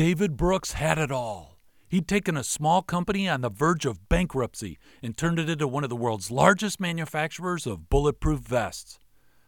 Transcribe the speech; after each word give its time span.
David 0.00 0.34
Brooks 0.34 0.72
had 0.72 0.96
it 0.96 1.12
all. 1.12 1.58
He'd 1.86 2.08
taken 2.08 2.34
a 2.34 2.42
small 2.42 2.80
company 2.80 3.28
on 3.28 3.42
the 3.42 3.50
verge 3.50 3.84
of 3.84 4.08
bankruptcy 4.08 4.78
and 5.02 5.14
turned 5.14 5.38
it 5.38 5.50
into 5.50 5.68
one 5.68 5.84
of 5.84 5.90
the 5.90 5.94
world's 5.94 6.30
largest 6.30 6.80
manufacturers 6.80 7.66
of 7.66 7.90
bulletproof 7.90 8.40
vests. 8.40 8.98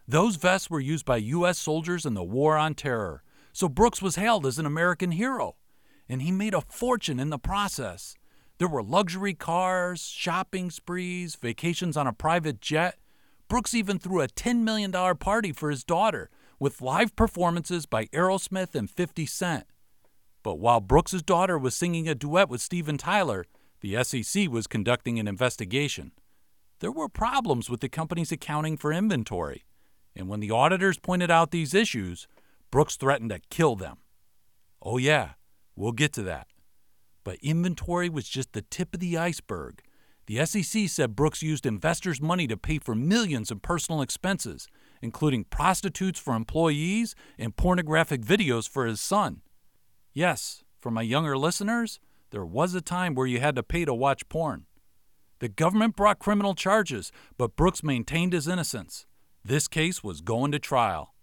Those 0.07 0.37
vests 0.37 0.69
were 0.69 0.79
used 0.79 1.07
by 1.07 1.17
U.S. 1.17 1.59
soldiers 1.59 2.04
in 2.04 2.12
the 2.12 2.23
War 2.23 2.59
on 2.59 2.75
Terror, 2.75 3.23
so 3.54 3.67
Brooks 3.67 4.03
was 4.03 4.17
hailed 4.17 4.45
as 4.45 4.59
an 4.59 4.67
American 4.67 5.12
hero. 5.12 5.57
And 6.07 6.21
he 6.21 6.30
made 6.30 6.53
a 6.53 6.60
fortune 6.60 7.19
in 7.19 7.30
the 7.30 7.38
process. 7.38 8.14
There 8.58 8.69
were 8.69 8.82
luxury 8.82 9.32
cars, 9.32 10.03
shopping 10.03 10.71
sprees, 10.71 11.34
vacations 11.34 11.96
on 11.96 12.06
a 12.06 12.12
private 12.12 12.60
jet. 12.60 12.98
Brooks 13.48 13.72
even 13.72 13.98
threw 13.98 14.21
a 14.21 14.28
$10 14.28 14.58
million 14.58 14.92
party 15.16 15.53
for 15.53 15.71
his 15.71 15.82
daughter 15.82 16.28
with 16.60 16.82
live 16.82 17.16
performances 17.16 17.87
by 17.87 18.05
Aerosmith 18.09 18.74
and 18.74 18.91
50 18.91 19.24
Cent. 19.24 19.64
But 20.43 20.59
while 20.59 20.80
Brooks's 20.80 21.23
daughter 21.23 21.59
was 21.59 21.75
singing 21.75 22.09
a 22.09 22.15
duet 22.15 22.48
with 22.48 22.61
Steven 22.61 22.98
Tyler, 22.98 23.45
the 23.80 24.03
SEC 24.03 24.49
was 24.49 24.66
conducting 24.66 25.19
an 25.19 25.29
investigation. 25.29 26.12
There 26.80 26.93
were 26.93 27.09
problems 27.09 27.71
with 27.71 27.80
the 27.80 27.89
company's 27.89 28.33
accounting 28.33 28.77
for 28.77 28.93
inventory, 28.93 29.65
and 30.16 30.29
when 30.29 30.41
the 30.41 30.51
auditors 30.51 30.99
pointed 30.99 31.30
out 31.30 31.51
these 31.51 31.75
issues, 31.75 32.27
Brooks 32.71 32.97
threatened 32.97 33.30
to 33.30 33.41
kill 33.51 33.77
them. 33.77 33.99
Oh, 34.80 34.99
yeah, 34.99 35.30
we'll 35.77 35.93
get 35.93 36.13
to 36.15 36.23
that. 36.25 36.49
But 37.24 37.38
inventory 37.41 38.09
was 38.09 38.29
just 38.29 38.52
the 38.52 38.63
tip 38.63 38.95
of 38.95 39.01
the 39.01 39.16
iceberg. 39.16 39.83
The 40.27 40.45
SEC 40.45 40.88
said 40.88 41.16
Brooks 41.16 41.43
used 41.43 41.66
investors' 41.66 42.21
money 42.21 42.47
to 42.49 42.57
pay 42.57 42.79
for 42.79 42.95
millions 42.95 43.51
in 43.51 43.61
personal 43.61 44.02
expenses, 44.02 44.66
including 45.01 45.45
prostitutes 45.45 46.19
for 46.19 46.35
employees 46.35 47.15
and 47.38 47.57
pornographic 47.57 48.23
videos 48.23 48.69
for 48.69 48.87
his 48.87 49.01
son. 49.01 49.43
Yes, 50.15 50.62
for 50.79 50.91
my 50.91 51.01
younger 51.01 51.39
listeners, 51.39 51.98
there 52.33 52.45
was 52.45 52.75
a 52.75 52.83
time 52.83 53.15
where 53.15 53.27
you 53.27 53.41
had 53.41 53.57
to 53.57 53.62
pay 53.62 53.87
to 53.87 53.95
watch 53.95 54.29
porn. 54.29 54.66
The 55.38 55.49
government 55.49 55.96
brought 55.96 56.18
criminal 56.18 56.55
charges, 56.55 57.10
but 57.38 57.57
Brooks 57.57 57.82
maintained 57.82 58.35
his 58.35 58.46
innocence. 58.46 59.07
This 59.43 59.68
case 59.68 60.05
was 60.05 60.21
going 60.21 60.52
to 60.52 60.59
trial. 60.59 61.15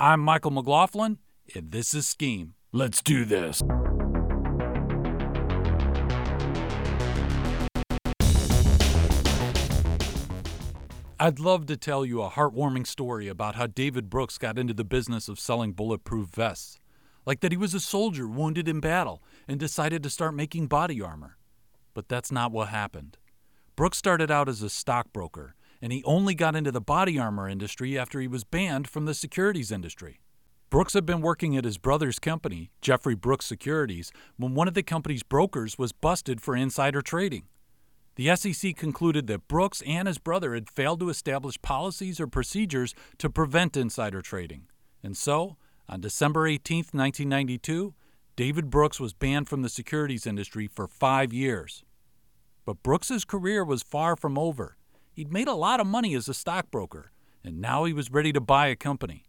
I'm 0.00 0.18
Michael 0.18 0.50
McLaughlin, 0.50 1.18
and 1.54 1.70
this 1.70 1.94
is 1.94 2.08
Scheme. 2.08 2.54
Let's 2.72 3.02
do 3.02 3.24
this. 3.24 3.62
I'd 11.20 11.38
love 11.38 11.66
to 11.66 11.76
tell 11.76 12.04
you 12.04 12.20
a 12.20 12.30
heartwarming 12.30 12.88
story 12.88 13.28
about 13.28 13.54
how 13.54 13.68
David 13.68 14.10
Brooks 14.10 14.38
got 14.38 14.58
into 14.58 14.74
the 14.74 14.82
business 14.82 15.28
of 15.28 15.38
selling 15.38 15.72
bulletproof 15.72 16.30
vests. 16.30 16.80
Like 17.26 17.40
that 17.40 17.52
he 17.52 17.58
was 17.58 17.74
a 17.74 17.80
soldier 17.80 18.28
wounded 18.28 18.68
in 18.68 18.80
battle 18.80 19.22
and 19.48 19.58
decided 19.58 20.02
to 20.02 20.10
start 20.10 20.34
making 20.34 20.66
body 20.66 21.00
armor. 21.00 21.36
But 21.94 22.08
that's 22.08 22.32
not 22.32 22.52
what 22.52 22.68
happened. 22.68 23.18
Brooks 23.76 23.98
started 23.98 24.30
out 24.30 24.48
as 24.48 24.62
a 24.62 24.70
stockbroker, 24.70 25.54
and 25.80 25.92
he 25.92 26.04
only 26.04 26.34
got 26.34 26.56
into 26.56 26.70
the 26.70 26.80
body 26.80 27.18
armor 27.18 27.48
industry 27.48 27.98
after 27.98 28.20
he 28.20 28.28
was 28.28 28.44
banned 28.44 28.88
from 28.88 29.04
the 29.04 29.14
securities 29.14 29.72
industry. 29.72 30.20
Brooks 30.70 30.94
had 30.94 31.06
been 31.06 31.20
working 31.20 31.56
at 31.56 31.64
his 31.64 31.78
brother's 31.78 32.18
company, 32.18 32.70
Jeffrey 32.80 33.14
Brooks 33.14 33.46
Securities, 33.46 34.10
when 34.36 34.54
one 34.54 34.66
of 34.66 34.74
the 34.74 34.82
company's 34.82 35.22
brokers 35.22 35.78
was 35.78 35.92
busted 35.92 36.40
for 36.40 36.56
insider 36.56 37.00
trading. 37.00 37.44
The 38.16 38.34
SEC 38.36 38.76
concluded 38.76 39.26
that 39.26 39.48
Brooks 39.48 39.82
and 39.86 40.08
his 40.08 40.18
brother 40.18 40.54
had 40.54 40.70
failed 40.70 41.00
to 41.00 41.08
establish 41.08 41.60
policies 41.62 42.20
or 42.20 42.26
procedures 42.26 42.94
to 43.18 43.28
prevent 43.28 43.76
insider 43.76 44.22
trading. 44.22 44.66
And 45.02 45.16
so, 45.16 45.56
on 45.88 46.00
December 46.00 46.46
18, 46.46 46.78
1992, 46.92 47.94
David 48.36 48.70
Brooks 48.70 48.98
was 48.98 49.12
banned 49.12 49.48
from 49.48 49.62
the 49.62 49.68
securities 49.68 50.26
industry 50.26 50.66
for 50.66 50.88
five 50.88 51.32
years. 51.32 51.84
But 52.64 52.82
Brooks's 52.82 53.24
career 53.24 53.64
was 53.64 53.82
far 53.82 54.16
from 54.16 54.38
over. 54.38 54.76
He'd 55.12 55.32
made 55.32 55.48
a 55.48 55.54
lot 55.54 55.80
of 55.80 55.86
money 55.86 56.14
as 56.14 56.28
a 56.28 56.34
stockbroker, 56.34 57.12
and 57.44 57.60
now 57.60 57.84
he 57.84 57.92
was 57.92 58.10
ready 58.10 58.32
to 58.32 58.40
buy 58.40 58.68
a 58.68 58.76
company. 58.76 59.24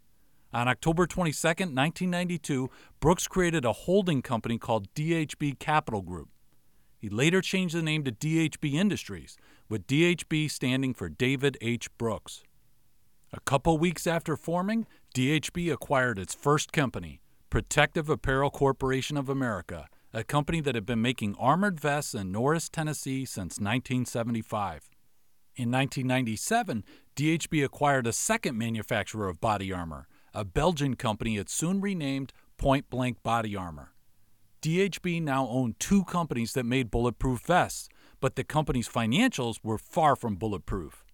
On 0.53 0.67
October 0.69 1.05
22, 1.05 1.35
1992, 1.35 2.69
Brooks 3.01 3.27
created 3.27 3.65
a 3.65 3.73
holding 3.73 4.21
company 4.21 4.57
called 4.57 4.91
DHB 4.95 5.59
Capital 5.59 6.01
Group. 6.01 6.29
He 6.97 7.09
later 7.09 7.41
changed 7.41 7.75
the 7.75 7.81
name 7.81 8.03
to 8.05 8.11
DHB 8.11 8.73
Industries, 8.73 9.37
with 9.67 9.85
DHB 9.85 10.49
standing 10.49 10.93
for 10.93 11.09
David 11.09 11.57
H. 11.59 11.95
Brooks. 11.97 12.41
A 13.33 13.39
couple 13.41 13.77
weeks 13.77 14.07
after 14.07 14.37
forming, 14.37 14.87
DHB 15.15 15.71
acquired 15.71 16.19
its 16.19 16.35
first 16.35 16.73
company, 16.73 17.21
Protective 17.49 18.09
Apparel 18.09 18.49
Corporation 18.49 19.15
of 19.15 19.29
America, 19.29 19.87
a 20.11 20.25
company 20.25 20.59
that 20.59 20.75
had 20.75 20.85
been 20.85 21.01
making 21.01 21.37
armored 21.39 21.79
vests 21.79 22.13
in 22.13 22.33
Norris, 22.33 22.67
Tennessee 22.67 23.23
since 23.23 23.57
1975. 23.57 24.89
In 25.55 25.71
1997, 25.71 26.83
DHB 27.15 27.63
acquired 27.63 28.07
a 28.07 28.11
second 28.11 28.57
manufacturer 28.57 29.29
of 29.29 29.39
body 29.39 29.71
armor, 29.71 30.09
a 30.33 30.43
Belgian 30.43 30.97
company 30.97 31.37
it 31.37 31.49
soon 31.49 31.79
renamed 31.79 32.33
Point 32.57 32.89
Blank 32.89 33.23
Body 33.23 33.55
Armor. 33.55 33.93
DHB 34.61 35.21
now 35.21 35.47
owned 35.47 35.79
two 35.79 36.03
companies 36.03 36.51
that 36.51 36.65
made 36.65 36.91
bulletproof 36.91 37.39
vests, 37.39 37.87
but 38.19 38.35
the 38.35 38.43
company's 38.43 38.89
financials 38.89 39.59
were 39.63 39.77
far 39.77 40.17
from 40.17 40.35
bulletproof. 40.35 41.05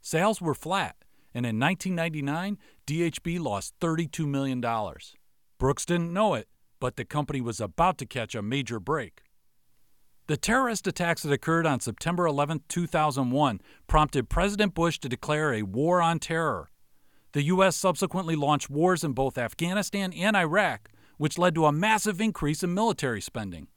Sales 0.00 0.40
were 0.40 0.54
flat, 0.54 0.96
and 1.34 1.46
in 1.46 1.58
1999, 1.58 2.58
DHB 2.86 3.40
lost 3.40 3.74
$32 3.80 4.26
million. 4.26 4.60
Brooks 5.58 5.86
didn't 5.86 6.12
know 6.12 6.34
it, 6.34 6.48
but 6.80 6.96
the 6.96 7.04
company 7.04 7.40
was 7.40 7.60
about 7.60 7.98
to 7.98 8.06
catch 8.06 8.34
a 8.34 8.42
major 8.42 8.80
break. 8.80 9.22
The 10.28 10.36
terrorist 10.36 10.86
attacks 10.86 11.22
that 11.22 11.32
occurred 11.32 11.66
on 11.66 11.80
September 11.80 12.26
11, 12.26 12.62
2001, 12.68 13.60
prompted 13.86 14.28
President 14.28 14.74
Bush 14.74 14.98
to 15.00 15.08
declare 15.08 15.52
a 15.52 15.62
war 15.62 16.00
on 16.00 16.18
terror. 16.18 16.70
The 17.32 17.42
U.S. 17.44 17.76
subsequently 17.76 18.36
launched 18.36 18.70
wars 18.70 19.04
in 19.04 19.12
both 19.12 19.38
Afghanistan 19.38 20.12
and 20.12 20.36
Iraq, 20.36 20.90
which 21.16 21.38
led 21.38 21.54
to 21.54 21.66
a 21.66 21.72
massive 21.72 22.20
increase 22.20 22.62
in 22.62 22.74
military 22.74 23.20
spending. 23.20 23.68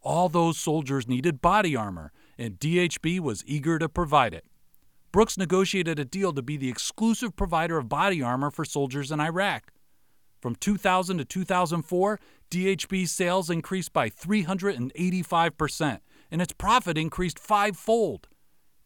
All 0.00 0.28
those 0.28 0.58
soldiers 0.58 1.06
needed 1.06 1.40
body 1.40 1.76
armor, 1.76 2.12
and 2.36 2.58
DHB 2.58 3.20
was 3.20 3.44
eager 3.46 3.78
to 3.78 3.88
provide 3.88 4.34
it. 4.34 4.44
Brooks 5.12 5.36
negotiated 5.36 5.98
a 5.98 6.06
deal 6.06 6.32
to 6.32 6.40
be 6.40 6.56
the 6.56 6.70
exclusive 6.70 7.36
provider 7.36 7.76
of 7.76 7.88
body 7.88 8.22
armor 8.22 8.50
for 8.50 8.64
soldiers 8.64 9.12
in 9.12 9.20
Iraq. 9.20 9.70
From 10.40 10.56
2000 10.56 11.18
to 11.18 11.24
2004, 11.26 12.18
DHB's 12.50 13.12
sales 13.12 13.50
increased 13.50 13.92
by 13.92 14.08
385%, 14.08 15.98
and 16.30 16.42
its 16.42 16.54
profit 16.54 16.96
increased 16.96 17.38
fivefold. 17.38 18.28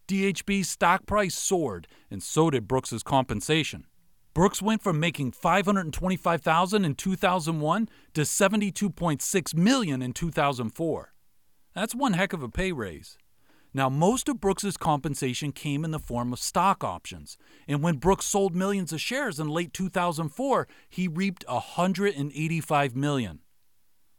DHB's 0.09 0.69
stock 0.69 1.07
price 1.07 1.37
soared, 1.37 1.87
and 2.11 2.23
so 2.23 2.51
did 2.51 2.69
Brooks's 2.69 3.05
compensation. 3.05 3.87
Brooks 4.35 4.61
went 4.61 4.83
from 4.83 5.01
making 5.01 5.33
525,000 5.33 6.85
in 6.85 6.95
2001 6.95 7.89
to 8.15 8.21
72.6 8.21 9.55
million 9.55 10.03
in 10.03 10.13
2004. 10.13 11.13
That's 11.75 11.95
one 11.95 12.13
heck 12.13 12.33
of 12.33 12.43
a 12.43 12.49
pay 12.49 12.73
raise. 12.73 13.17
Now, 13.77 13.91
most 13.91 14.31
of 14.31 14.41
Brooks's 14.41 14.79
compensation 14.79 15.53
came 15.53 15.85
in 15.85 15.91
the 15.91 15.99
form 15.99 16.33
of 16.33 16.39
stock 16.39 16.83
options, 16.83 17.37
and 17.69 17.83
when 17.83 17.97
Brooks 17.97 18.25
sold 18.25 18.57
millions 18.57 18.91
of 18.91 19.03
shares 19.03 19.39
in 19.39 19.49
late 19.51 19.75
2004, 19.75 20.67
he 20.89 21.07
reaped 21.07 21.45
185 21.47 22.97
million. 22.97 23.41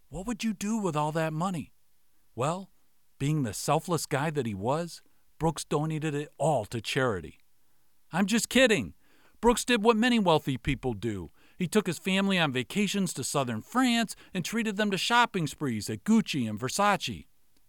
What 0.09 0.27
would 0.27 0.43
you 0.43 0.53
do 0.53 0.77
with 0.77 0.95
all 0.95 1.11
that 1.13 1.33
money? 1.33 1.71
Well, 2.35 2.69
being 3.17 3.41
the 3.41 3.51
selfless 3.51 4.05
guy 4.05 4.29
that 4.29 4.45
he 4.45 4.53
was, 4.53 5.01
Brooks 5.39 5.65
donated 5.65 6.13
it 6.13 6.29
all 6.37 6.65
to 6.65 6.79
charity. 6.79 7.39
I'm 8.13 8.27
just 8.27 8.49
kidding. 8.49 8.93
Brooks 9.41 9.65
did 9.65 9.81
what 9.81 9.97
many 9.97 10.19
wealthy 10.19 10.59
people 10.59 10.93
do. 10.93 11.31
He 11.57 11.67
took 11.67 11.87
his 11.87 11.97
family 11.97 12.37
on 12.37 12.53
vacations 12.53 13.11
to 13.13 13.23
southern 13.23 13.63
France 13.63 14.15
and 14.35 14.45
treated 14.45 14.77
them 14.77 14.91
to 14.91 14.99
shopping 14.99 15.47
sprees 15.47 15.89
at 15.89 16.03
Gucci 16.03 16.47
and 16.47 16.59
Versace. 16.59 17.25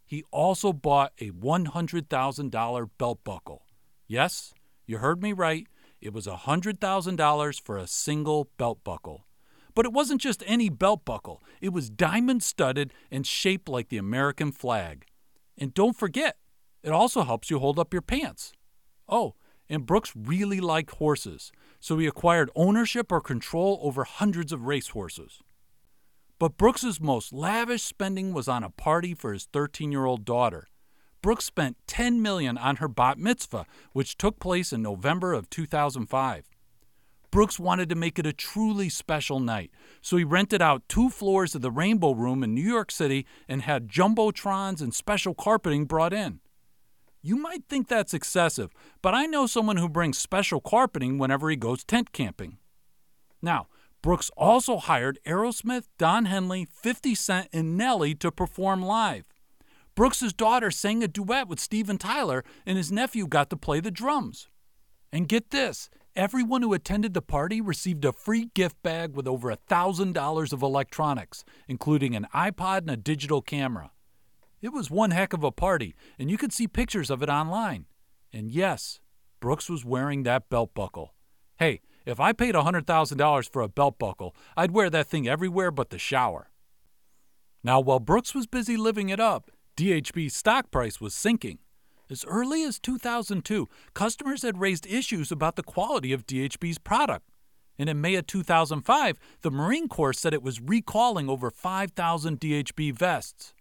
He 0.09 0.25
also 0.33 0.73
bought 0.73 1.13
a 1.21 1.31
$100,000 1.33 2.91
belt 2.97 3.19
buckle. 3.25 3.67
Yes, 4.07 4.55
you 4.87 4.97
heard 4.97 5.23
me 5.23 5.35
right. 5.35 5.67
It 6.01 6.15
was 6.15 6.27
$100,000 6.27 7.61
for 7.61 7.77
a 7.77 7.87
single 7.87 8.49
belt 8.57 8.83
buckle. 8.83 9.27
But 9.75 9.85
it 9.85 9.93
wasn't 9.93 10.23
just 10.23 10.43
any 10.47 10.71
belt 10.71 11.05
buckle, 11.05 11.43
it 11.61 11.75
was 11.75 11.91
diamond 11.91 12.43
studded 12.43 12.95
and 13.11 13.27
shaped 13.27 13.69
like 13.69 13.91
the 13.91 13.99
American 13.99 14.51
flag. 14.51 15.05
And 15.59 15.75
don't 15.75 15.95
forget, 15.95 16.39
it 16.83 16.91
also 16.91 17.23
helps 17.23 17.51
you 17.51 17.59
hold 17.59 17.79
up 17.79 17.93
your 17.93 18.01
pants. 18.01 18.53
Oh, 19.11 19.35
and 19.69 19.85
Brooks 19.85 20.15
really 20.17 20.59
liked 20.59 20.93
horses, 20.93 21.53
so 21.81 21.99
he 21.99 22.07
acquired 22.07 22.51
ownership 22.57 23.13
or 23.13 23.21
control 23.21 23.79
over 23.83 24.05
hundreds 24.05 24.53
of 24.53 24.65
racehorses. 24.65 25.43
But 26.39 26.57
Brooks's 26.57 27.01
most 27.01 27.33
lavish 27.33 27.83
spending 27.83 28.33
was 28.33 28.47
on 28.47 28.63
a 28.63 28.71
party 28.71 29.15
for 29.15 29.33
his 29.33 29.49
13-year-old 29.53 30.25
daughter. 30.25 30.69
Brooks 31.21 31.45
spent 31.45 31.77
10 31.89 32.23
million 32.23 32.57
on 32.57 32.77
her 32.77 32.87
bat 32.87 33.19
mitzvah, 33.19 33.67
which 33.93 34.17
took 34.17 34.39
place 34.39 34.73
in 34.73 34.83
November 34.83 35.33
of 35.33 35.51
2005. 35.51 36.45
Brooks 37.31 37.59
wanted 37.59 37.89
to 37.89 37.95
make 37.95 38.19
it 38.19 38.27
a 38.27 38.33
truly 38.33 38.89
special 38.89 39.41
night, 39.41 39.71
so 40.01 40.17
he 40.17 40.25
rented 40.25 40.63
out 40.63 40.89
two 40.89 41.11
floors 41.11 41.55
of 41.55 41.61
the 41.61 41.71
Rainbow 41.71 42.13
Room 42.13 42.43
in 42.43 42.55
New 42.55 42.63
York 42.63 42.91
City 42.91 43.27
and 43.49 43.63
had 43.63 43.89
jumbotrons 43.89 44.81
and 44.81 44.95
special 44.95 45.35
carpeting 45.35 45.85
brought 45.85 46.13
in. 46.13 46.41
You 47.21 47.37
might 47.37 47.65
think 47.69 47.89
that's 47.89 48.15
excessive, 48.15 48.71
but 49.03 49.13
I 49.13 49.27
know 49.27 49.47
someone 49.47 49.77
who 49.77 49.89
brings 49.89 50.19
special 50.19 50.61
carpeting 50.61 51.19
whenever 51.19 51.51
he 51.51 51.57
goes 51.57 51.85
tent 51.85 52.13
camping. 52.13 52.59
Now, 53.43 53.67
Brooks 54.03 54.31
also 54.37 54.77
hired 54.79 55.19
Aerosmith, 55.27 55.89
Don 55.99 56.27
Henley, 56.27 56.67
50 56.71 57.15
Cent, 57.15 57.49
and 57.53 57.77
Nelly 57.77 58.15
to 58.17 58.31
perform 58.31 58.83
live. 58.83 59.25
Brooks's 59.95 60.33
daughter 60.33 60.71
sang 60.71 61.03
a 61.03 61.09
duet 61.09 61.49
with 61.49 61.59
Steven 61.59 61.99
Tyler, 61.99 62.45
and 62.65 62.79
his 62.79 62.93
nephew 62.93 63.27
got 63.27 63.51
to 63.51 63.57
play 63.57 63.81
the 63.81 63.91
drums. 63.91 64.49
And 65.13 65.29
get 65.29 65.51
this 65.51 65.91
everyone 66.15 66.63
who 66.63 66.73
attended 66.73 67.15
the 67.15 67.23
party 67.23 67.61
received 67.61 68.05
a 68.05 68.13
free 68.13 68.51
gift 68.55 68.81
bag 68.83 69.15
with 69.15 69.27
over 69.27 69.55
$1,000 69.55 70.53
of 70.53 70.63
electronics, 70.63 71.45
including 71.67 72.15
an 72.15 72.27
iPod 72.35 72.79
and 72.79 72.91
a 72.91 72.97
digital 72.97 73.41
camera. 73.41 73.91
It 74.61 74.73
was 74.73 74.91
one 74.91 75.13
heck 75.13 75.33
of 75.33 75.45
a 75.45 75.53
party, 75.53 75.95
and 76.19 76.31
you 76.31 76.37
could 76.37 76.53
see 76.53 76.67
pictures 76.67 77.11
of 77.11 77.23
it 77.23 77.29
online. 77.29 77.87
And 78.33 78.51
yes, 78.51 79.01
Brooks 79.41 79.71
was 79.71 79.85
wearing 79.85 80.25
that 80.25 80.49
belt 80.49 80.75
buckle. 80.75 81.15
Hey, 81.57 81.81
if 82.09 82.19
I 82.19 82.33
paid 82.33 82.55
$100,000 82.55 83.53
for 83.53 83.61
a 83.61 83.69
belt 83.69 83.99
buckle, 83.99 84.35
I'd 84.57 84.71
wear 84.71 84.89
that 84.89 85.09
thing 85.09 85.29
everywhere 85.29 85.71
but 85.71 85.91
the 85.91 85.99
shower. 85.99 86.51
Now, 87.63 87.81
while 87.81 88.01
Brooks 88.01 88.35
was 88.35 88.47
busy 88.47 88.79
living 88.79 89.11
it 89.11 89.21
up, 89.21 89.51
DHB's 89.77 90.35
stock 90.35 90.71
price 90.71 91.03
was 91.03 91.15
sinking. 91.15 91.59
As 92.11 92.25
early 92.25 92.65
as 92.65 92.79
2002, 92.79 93.69
customers 93.93 94.41
had 94.41 94.59
raised 94.59 94.87
issues 94.87 95.31
about 95.31 95.57
the 95.57 95.63
quality 95.63 96.15
of 96.15 96.27
DHB's 96.27 96.79
product. 96.79 97.29
And 97.79 97.91
in 97.91 98.01
May 98.01 98.15
of 98.15 98.27
2005, 98.27 99.19
the 99.43 99.51
Marine 99.51 99.87
Corps 99.87 100.15
said 100.15 100.33
it 100.33 100.43
was 100.43 100.63
recalling 100.63 101.29
over 101.29 101.51
5,000 101.51 102.41
DHB 102.41 102.99
vests. 102.99 103.53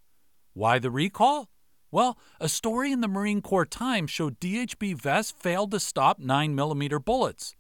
Why 0.54 0.80
the 0.80 0.90
recall? 0.90 1.50
Well, 1.92 2.18
a 2.40 2.48
story 2.48 2.94
in 2.94 3.02
the 3.02 3.10
Marine 3.10 3.42
Corps 3.42 3.66
Times 3.66 4.10
showed 4.10 4.40
DHB 4.40 5.00
vests 5.00 5.34
failed 5.38 5.72
to 5.72 5.82
stop 5.82 6.22
9mm 6.22 7.04
bullets. 7.04 7.54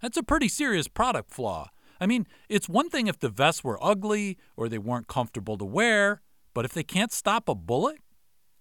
That's 0.00 0.16
a 0.16 0.22
pretty 0.22 0.48
serious 0.48 0.88
product 0.88 1.30
flaw. 1.30 1.70
I 2.00 2.06
mean, 2.06 2.26
it's 2.48 2.68
one 2.68 2.90
thing 2.90 3.06
if 3.06 3.18
the 3.18 3.28
vests 3.28 3.64
were 3.64 3.82
ugly 3.82 4.38
or 4.56 4.68
they 4.68 4.78
weren't 4.78 5.08
comfortable 5.08 5.58
to 5.58 5.64
wear, 5.64 6.22
but 6.54 6.64
if 6.64 6.72
they 6.72 6.84
can't 6.84 7.12
stop 7.12 7.48
a 7.48 7.54
bullet, 7.54 7.98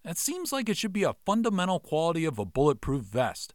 that 0.04 0.18
seems 0.18 0.52
like 0.52 0.70
it 0.70 0.78
should 0.78 0.94
be 0.94 1.04
a 1.04 1.16
fundamental 1.26 1.80
quality 1.80 2.26
of 2.26 2.40
a 2.40 2.46
bulletproof 2.46 3.04
vest. 3.04 3.54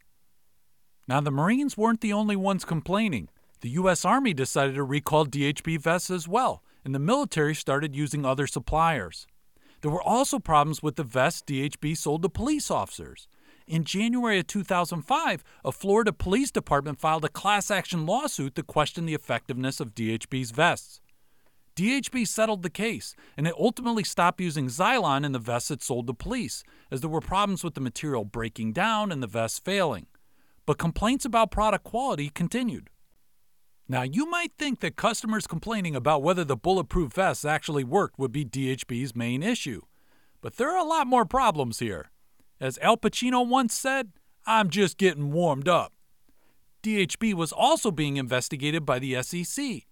Now, 1.08 1.20
the 1.20 1.30
Marines 1.30 1.76
weren't 1.76 2.00
the 2.00 2.12
only 2.12 2.36
ones 2.36 2.64
complaining. 2.64 3.28
The 3.60 3.70
U.S. 3.70 4.04
Army 4.04 4.34
decided 4.34 4.74
to 4.74 4.84
recall 4.84 5.26
DHB 5.26 5.80
vests 5.80 6.10
as 6.10 6.28
well, 6.28 6.62
and 6.84 6.94
the 6.94 7.00
military 7.00 7.54
started 7.54 7.96
using 7.96 8.24
other 8.24 8.46
suppliers. 8.46 9.26
There 9.80 9.90
were 9.90 10.02
also 10.02 10.38
problems 10.38 10.82
with 10.82 10.96
the 10.96 11.04
vests 11.04 11.42
DHB 11.46 11.96
sold 11.96 12.22
to 12.22 12.28
police 12.28 12.70
officers. 12.70 13.26
In 13.66 13.84
January 13.84 14.38
of 14.38 14.46
2005, 14.46 15.44
a 15.64 15.72
Florida 15.72 16.12
police 16.12 16.50
department 16.50 16.98
filed 16.98 17.24
a 17.24 17.28
class 17.28 17.70
action 17.70 18.06
lawsuit 18.06 18.54
to 18.56 18.62
question 18.62 19.06
the 19.06 19.14
effectiveness 19.14 19.80
of 19.80 19.94
DHB's 19.94 20.50
vests. 20.50 21.00
DHB 21.74 22.28
settled 22.28 22.62
the 22.62 22.70
case, 22.70 23.14
and 23.36 23.46
it 23.46 23.54
ultimately 23.58 24.04
stopped 24.04 24.40
using 24.40 24.66
Zylon 24.66 25.24
in 25.24 25.32
the 25.32 25.38
vests 25.38 25.70
it 25.70 25.82
sold 25.82 26.06
to 26.06 26.12
police, 26.12 26.62
as 26.90 27.00
there 27.00 27.08
were 27.08 27.20
problems 27.20 27.64
with 27.64 27.74
the 27.74 27.80
material 27.80 28.24
breaking 28.24 28.72
down 28.72 29.10
and 29.10 29.22
the 29.22 29.26
vests 29.26 29.58
failing. 29.58 30.06
But 30.66 30.78
complaints 30.78 31.24
about 31.24 31.50
product 31.50 31.84
quality 31.84 32.28
continued. 32.28 32.90
Now, 33.88 34.02
you 34.02 34.26
might 34.28 34.52
think 34.58 34.80
that 34.80 34.96
customers 34.96 35.46
complaining 35.46 35.96
about 35.96 36.22
whether 36.22 36.44
the 36.44 36.56
bulletproof 36.56 37.14
vests 37.14 37.44
actually 37.44 37.84
worked 37.84 38.18
would 38.18 38.32
be 38.32 38.44
DHB's 38.44 39.16
main 39.16 39.42
issue. 39.42 39.82
But 40.40 40.56
there 40.56 40.70
are 40.70 40.78
a 40.78 40.88
lot 40.88 41.06
more 41.06 41.24
problems 41.24 41.78
here. 41.78 42.11
As 42.62 42.78
Al 42.78 42.96
Pacino 42.96 43.46
once 43.46 43.74
said, 43.74 44.12
I'm 44.46 44.70
just 44.70 44.96
getting 44.96 45.32
warmed 45.32 45.68
up. 45.68 45.92
DHB 46.82 47.34
was 47.34 47.52
also 47.52 47.90
being 47.90 48.16
investigated 48.16 48.86
by 48.86 48.98
the 48.98 49.22
SEC 49.22 49.82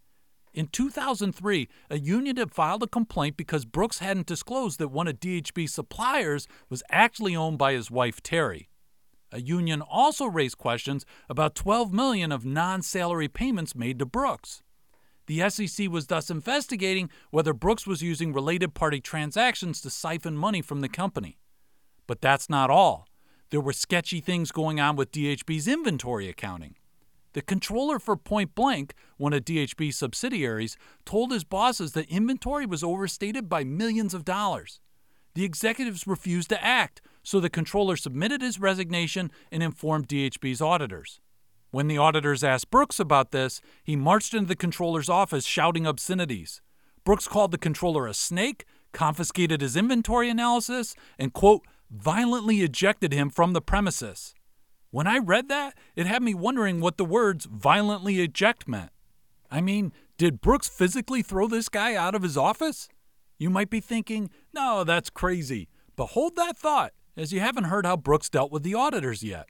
in 0.52 0.66
2003, 0.66 1.68
a 1.90 1.98
union 1.98 2.36
had 2.36 2.52
filed 2.52 2.82
a 2.82 2.88
complaint 2.88 3.36
because 3.36 3.64
Brooks 3.64 4.00
hadn't 4.00 4.26
disclosed 4.26 4.78
that 4.80 4.88
one 4.88 5.06
of 5.06 5.20
DHB's 5.20 5.72
suppliers 5.72 6.48
was 6.68 6.82
actually 6.90 7.36
owned 7.36 7.58
by 7.58 7.72
his 7.72 7.90
wife 7.90 8.20
Terry. 8.20 8.68
A 9.32 9.40
union 9.40 9.80
also 9.80 10.26
raised 10.26 10.58
questions 10.58 11.06
about 11.28 11.54
12 11.54 11.92
million 11.92 12.32
of 12.32 12.44
non-salary 12.44 13.28
payments 13.28 13.76
made 13.76 14.00
to 14.00 14.06
Brooks. 14.06 14.62
The 15.28 15.48
SEC 15.48 15.88
was 15.88 16.08
thus 16.08 16.30
investigating 16.30 17.10
whether 17.30 17.54
Brooks 17.54 17.86
was 17.86 18.02
using 18.02 18.32
related 18.32 18.74
party 18.74 19.00
transactions 19.00 19.80
to 19.82 19.90
siphon 19.90 20.36
money 20.36 20.62
from 20.62 20.80
the 20.80 20.88
company. 20.88 21.38
But 22.10 22.20
that's 22.20 22.50
not 22.50 22.70
all. 22.70 23.06
There 23.50 23.60
were 23.60 23.72
sketchy 23.72 24.20
things 24.20 24.50
going 24.50 24.80
on 24.80 24.96
with 24.96 25.12
DHB's 25.12 25.68
inventory 25.68 26.28
accounting. 26.28 26.74
The 27.34 27.40
controller 27.40 28.00
for 28.00 28.16
Point 28.16 28.56
Blank, 28.56 28.94
one 29.16 29.32
of 29.32 29.44
DHB's 29.44 29.98
subsidiaries, 29.98 30.76
told 31.04 31.30
his 31.30 31.44
bosses 31.44 31.92
that 31.92 32.10
inventory 32.10 32.66
was 32.66 32.82
overstated 32.82 33.48
by 33.48 33.62
millions 33.62 34.12
of 34.12 34.24
dollars. 34.24 34.80
The 35.34 35.44
executives 35.44 36.04
refused 36.04 36.48
to 36.48 36.60
act, 36.60 37.00
so 37.22 37.38
the 37.38 37.48
controller 37.48 37.94
submitted 37.94 38.42
his 38.42 38.58
resignation 38.58 39.30
and 39.52 39.62
informed 39.62 40.08
DHB's 40.08 40.60
auditors. 40.60 41.20
When 41.70 41.86
the 41.86 41.98
auditors 41.98 42.42
asked 42.42 42.72
Brooks 42.72 42.98
about 42.98 43.30
this, 43.30 43.60
he 43.84 43.94
marched 43.94 44.34
into 44.34 44.48
the 44.48 44.56
controller's 44.56 45.08
office 45.08 45.44
shouting 45.44 45.86
obscenities. 45.86 46.60
Brooks 47.04 47.28
called 47.28 47.52
the 47.52 47.56
controller 47.56 48.08
a 48.08 48.14
snake, 48.14 48.64
confiscated 48.92 49.60
his 49.60 49.76
inventory 49.76 50.28
analysis, 50.28 50.96
and, 51.16 51.32
quote, 51.32 51.62
violently 51.90 52.60
ejected 52.62 53.12
him 53.12 53.30
from 53.30 53.52
the 53.52 53.60
premises. 53.60 54.34
When 54.90 55.06
I 55.06 55.18
read 55.18 55.48
that, 55.48 55.76
it 55.94 56.06
had 56.06 56.22
me 56.22 56.34
wondering 56.34 56.80
what 56.80 56.96
the 56.96 57.04
words 57.04 57.46
violently 57.46 58.20
eject 58.20 58.66
meant. 58.66 58.90
I 59.50 59.60
mean, 59.60 59.92
did 60.18 60.40
Brooks 60.40 60.68
physically 60.68 61.22
throw 61.22 61.46
this 61.46 61.68
guy 61.68 61.94
out 61.94 62.14
of 62.14 62.22
his 62.22 62.36
office? 62.36 62.88
You 63.38 63.50
might 63.50 63.70
be 63.70 63.80
thinking, 63.80 64.30
no, 64.52 64.84
that's 64.84 65.10
crazy. 65.10 65.68
But 65.96 66.06
hold 66.06 66.36
that 66.36 66.58
thought, 66.58 66.92
as 67.16 67.32
you 67.32 67.40
haven't 67.40 67.64
heard 67.64 67.86
how 67.86 67.96
Brooks 67.96 68.28
dealt 68.28 68.52
with 68.52 68.62
the 68.62 68.74
auditors 68.74 69.22
yet. 69.22 69.48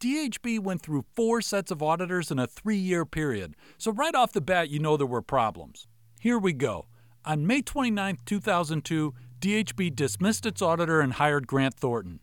DHB 0.00 0.60
went 0.60 0.80
through 0.80 1.04
four 1.16 1.40
sets 1.40 1.70
of 1.70 1.82
auditors 1.82 2.30
in 2.30 2.38
a 2.38 2.46
three 2.46 2.76
year 2.76 3.04
period, 3.04 3.56
so 3.78 3.90
right 3.90 4.14
off 4.14 4.32
the 4.32 4.40
bat, 4.40 4.70
you 4.70 4.78
know 4.78 4.96
there 4.96 5.06
were 5.06 5.22
problems. 5.22 5.88
Here 6.20 6.38
we 6.38 6.52
go. 6.52 6.86
On 7.24 7.46
May 7.46 7.62
29, 7.62 8.18
2002, 8.24 9.14
DHB 9.40 9.94
dismissed 9.94 10.46
its 10.46 10.60
auditor 10.60 11.00
and 11.00 11.12
hired 11.12 11.46
Grant 11.46 11.74
Thornton. 11.74 12.18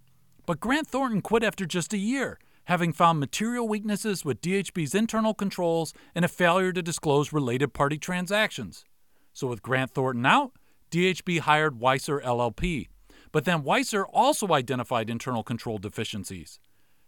But 0.46 0.60
Grant 0.60 0.88
Thornton 0.88 1.22
quit 1.22 1.44
after 1.44 1.66
just 1.66 1.94
a 1.94 1.98
year, 1.98 2.38
having 2.66 2.92
found 2.92 3.22
material 3.22 3.68
weaknesses 3.70 4.26
with 4.26 4.42
DHB's 4.42 4.94
internal 4.94 5.34
controls 5.34 5.94
and 6.14 6.26
a 6.26 6.30
failure 6.30 6.74
to 6.74 6.82
disclose 6.82 7.32
related 7.32 7.74
party 7.74 7.98
transactions. 7.98 8.84
So, 9.32 9.48
with 9.48 9.62
Grant 9.62 9.92
Thornton 9.92 10.26
out, 10.26 10.52
DHB 10.92 11.40
hired 11.40 11.80
Weiser 11.80 12.22
LLP. 12.22 12.90
But 13.32 13.46
then 13.46 13.64
Weiser 13.64 14.06
also 14.12 14.52
identified 14.52 15.10
internal 15.10 15.44
control 15.44 15.78
deficiencies. 15.78 16.60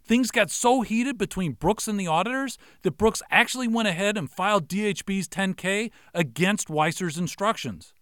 Things 0.05 0.31
got 0.31 0.49
so 0.49 0.83
heated 0.83 1.17
between 1.17 1.51
Brooks 1.51 1.85
and 1.85 1.99
the 1.99 2.07
auditors 2.07 2.57
that 2.83 2.97
Brooks 2.97 3.21
actually 3.29 3.67
went 3.67 3.89
ahead 3.89 4.17
and 4.17 4.31
filed 4.31 4.69
DHB's 4.69 5.27
10K 5.27 5.91
against 6.13 6.69
Weiser's 6.69 7.17
instructions. 7.17 7.93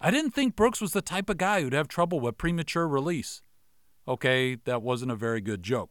I 0.00 0.10
didn't 0.10 0.32
think 0.32 0.56
Brooks 0.56 0.80
was 0.80 0.92
the 0.92 1.02
type 1.02 1.30
of 1.30 1.38
guy 1.38 1.62
who'd 1.62 1.72
have 1.72 1.88
trouble 1.88 2.20
with 2.20 2.38
premature 2.38 2.86
release. 2.86 3.42
Okay, 4.06 4.56
that 4.64 4.82
wasn't 4.82 5.12
a 5.12 5.16
very 5.16 5.40
good 5.40 5.62
joke. 5.62 5.90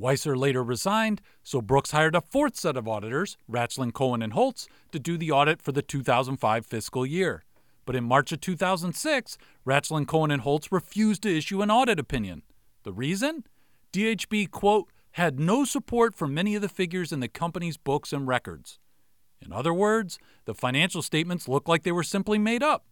Weiser 0.00 0.36
later 0.36 0.64
resigned, 0.64 1.20
so 1.42 1.60
Brooks 1.60 1.90
hired 1.90 2.14
a 2.14 2.22
fourth 2.22 2.56
set 2.56 2.76
of 2.76 2.88
auditors, 2.88 3.36
Rachlin 3.50 3.92
Cohen 3.92 4.22
and 4.22 4.32
Holtz, 4.32 4.66
to 4.92 4.98
do 4.98 5.18
the 5.18 5.30
audit 5.30 5.60
for 5.60 5.72
the 5.72 5.82
2005 5.82 6.64
fiscal 6.64 7.04
year. 7.04 7.44
But 7.84 7.96
in 7.96 8.04
March 8.04 8.32
of 8.32 8.40
2006, 8.40 9.36
Rachlin 9.66 10.06
Cohen 10.06 10.30
and 10.30 10.42
Holtz 10.42 10.72
refused 10.72 11.22
to 11.22 11.36
issue 11.36 11.60
an 11.60 11.70
audit 11.70 11.98
opinion. 11.98 12.42
The 12.82 12.92
reason? 12.92 13.44
DHB, 13.92 14.50
quote, 14.50 14.90
had 15.12 15.38
no 15.38 15.64
support 15.64 16.14
for 16.14 16.26
many 16.26 16.54
of 16.54 16.62
the 16.62 16.68
figures 16.68 17.12
in 17.12 17.20
the 17.20 17.28
company's 17.28 17.76
books 17.76 18.12
and 18.12 18.26
records. 18.26 18.78
In 19.42 19.52
other 19.52 19.74
words, 19.74 20.18
the 20.44 20.54
financial 20.54 21.02
statements 21.02 21.48
looked 21.48 21.68
like 21.68 21.82
they 21.82 21.92
were 21.92 22.02
simply 22.02 22.38
made 22.38 22.62
up. 22.62 22.84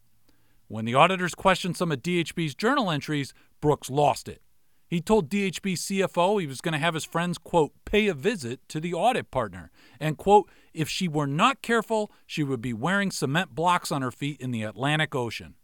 When 0.69 0.85
the 0.85 0.95
auditors 0.95 1.35
questioned 1.35 1.77
some 1.77 1.91
of 1.91 2.03
DHB's 2.03 2.55
journal 2.55 2.91
entries, 2.91 3.33
Brooks 3.61 3.89
lost 3.91 4.29
it. 4.29 4.43
He 4.87 5.01
told 5.01 5.29
DHB 5.29 5.75
CFO 5.75 6.41
he 6.41 6.47
was 6.47 6.61
going 6.61 6.73
to 6.73 6.79
have 6.79 6.95
his 6.95 7.05
friends, 7.05 7.37
quote, 7.37 7.73
pay 7.85 8.07
a 8.07 8.15
visit 8.15 8.67
to 8.69 8.81
the 8.81 8.95
audit 8.95 9.31
partner, 9.31 9.71
and, 10.01 10.17
quote, 10.17 10.51
if 10.73 10.89
she 10.89 11.09
were 11.09 11.27
not 11.27 11.61
careful, 11.61 12.11
she 12.27 12.43
would 12.43 12.63
be 12.63 12.73
wearing 12.73 13.11
cement 13.11 13.55
blocks 13.55 13.93
on 13.93 14.01
her 14.01 14.11
feet 14.11 14.41
in 14.41 14.51
the 14.51 14.63
Atlantic 14.63 15.15
Ocean. 15.15 15.55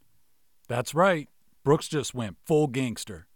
That's 0.68 0.94
right, 0.94 1.28
Brooks 1.64 1.88
just 1.88 2.14
went 2.14 2.36
full 2.44 2.66
gangster. 2.66 3.26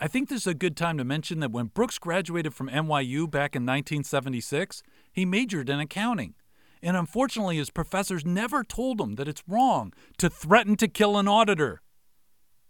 I 0.00 0.08
think 0.08 0.28
this 0.28 0.42
is 0.42 0.46
a 0.46 0.54
good 0.54 0.76
time 0.76 0.98
to 0.98 1.04
mention 1.04 1.40
that 1.40 1.52
when 1.52 1.66
Brooks 1.66 1.98
graduated 1.98 2.52
from 2.52 2.68
NYU 2.68 3.30
back 3.30 3.54
in 3.54 3.62
1976, 3.62 4.82
he 5.12 5.24
majored 5.24 5.70
in 5.70 5.80
accounting. 5.80 6.34
And 6.84 6.98
unfortunately, 6.98 7.56
his 7.56 7.70
professors 7.70 8.26
never 8.26 8.62
told 8.62 9.00
him 9.00 9.14
that 9.14 9.26
it's 9.26 9.42
wrong 9.48 9.94
to 10.18 10.28
threaten 10.28 10.76
to 10.76 10.86
kill 10.86 11.16
an 11.16 11.26
auditor. 11.26 11.80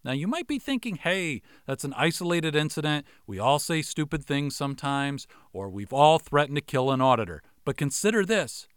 Now, 0.04 0.12
you 0.12 0.28
might 0.28 0.46
be 0.46 0.60
thinking, 0.60 0.94
hey, 0.94 1.42
that's 1.66 1.82
an 1.82 1.94
isolated 1.96 2.54
incident. 2.54 3.06
We 3.26 3.40
all 3.40 3.58
say 3.58 3.82
stupid 3.82 4.24
things 4.24 4.54
sometimes, 4.54 5.26
or 5.52 5.68
we've 5.68 5.92
all 5.92 6.20
threatened 6.20 6.54
to 6.56 6.62
kill 6.62 6.92
an 6.92 7.00
auditor. 7.00 7.42
But 7.64 7.76
consider 7.76 8.24
this 8.24 8.68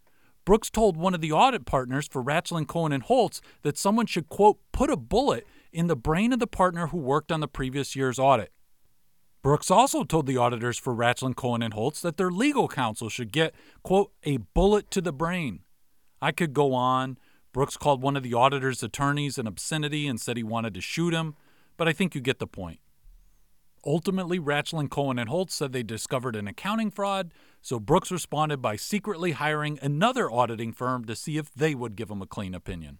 Brooks 0.43 0.71
told 0.71 0.97
one 0.97 1.13
of 1.13 1.21
the 1.21 1.33
audit 1.33 1.67
partners 1.67 2.07
for 2.07 2.23
Rachlin 2.23 2.67
Cohen 2.67 2.91
and 2.91 3.03
Holtz 3.03 3.39
that 3.61 3.77
someone 3.77 4.07
should, 4.07 4.29
quote, 4.29 4.57
put 4.71 4.89
a 4.89 4.97
bullet 4.97 5.45
in 5.71 5.85
the 5.85 5.95
brain 5.95 6.33
of 6.33 6.39
the 6.39 6.47
partner 6.47 6.87
who 6.87 6.97
worked 6.97 7.31
on 7.31 7.41
the 7.41 7.47
previous 7.47 7.95
year's 7.95 8.17
audit. 8.17 8.51
Brooks 9.41 9.71
also 9.71 10.03
told 10.03 10.25
the 10.25 10.37
auditors 10.37 10.77
for 10.77 10.93
Rachlin 10.93 11.35
Cohen 11.35 11.61
and 11.61 11.73
Holtz 11.73 12.01
that 12.01 12.17
their 12.17 12.31
legal 12.31 12.67
counsel 12.67 13.09
should 13.09 13.31
get, 13.31 13.53
quote, 13.83 14.11
a 14.23 14.37
bullet 14.37 14.91
to 14.91 15.01
the 15.01 15.13
brain. 15.13 15.61
I 16.21 16.31
could 16.31 16.53
go 16.53 16.73
on. 16.73 17.17
Brooks 17.53 17.77
called 17.77 18.01
one 18.01 18.17
of 18.17 18.23
the 18.23 18.33
auditor's 18.33 18.83
attorneys 18.83 19.37
an 19.37 19.47
obscenity 19.47 20.07
and 20.07 20.19
said 20.19 20.37
he 20.37 20.43
wanted 20.43 20.73
to 20.73 20.81
shoot 20.81 21.13
him, 21.13 21.35
but 21.77 21.87
I 21.87 21.93
think 21.93 22.13
you 22.13 22.21
get 22.21 22.39
the 22.39 22.47
point. 22.47 22.79
Ultimately, 23.85 24.37
Rachlin 24.37 24.89
Cohen 24.89 25.17
and 25.17 25.29
Holtz 25.29 25.55
said 25.55 25.71
they 25.71 25.83
discovered 25.83 26.35
an 26.35 26.47
accounting 26.47 26.91
fraud, 26.91 27.31
so 27.61 27.79
Brooks 27.79 28.11
responded 28.11 28.61
by 28.61 28.75
secretly 28.75 29.31
hiring 29.31 29.79
another 29.81 30.29
auditing 30.29 30.73
firm 30.73 31.05
to 31.05 31.15
see 31.15 31.37
if 31.37 31.53
they 31.53 31.73
would 31.73 31.95
give 31.95 32.11
him 32.11 32.21
a 32.21 32.27
clean 32.27 32.53
opinion. 32.53 32.99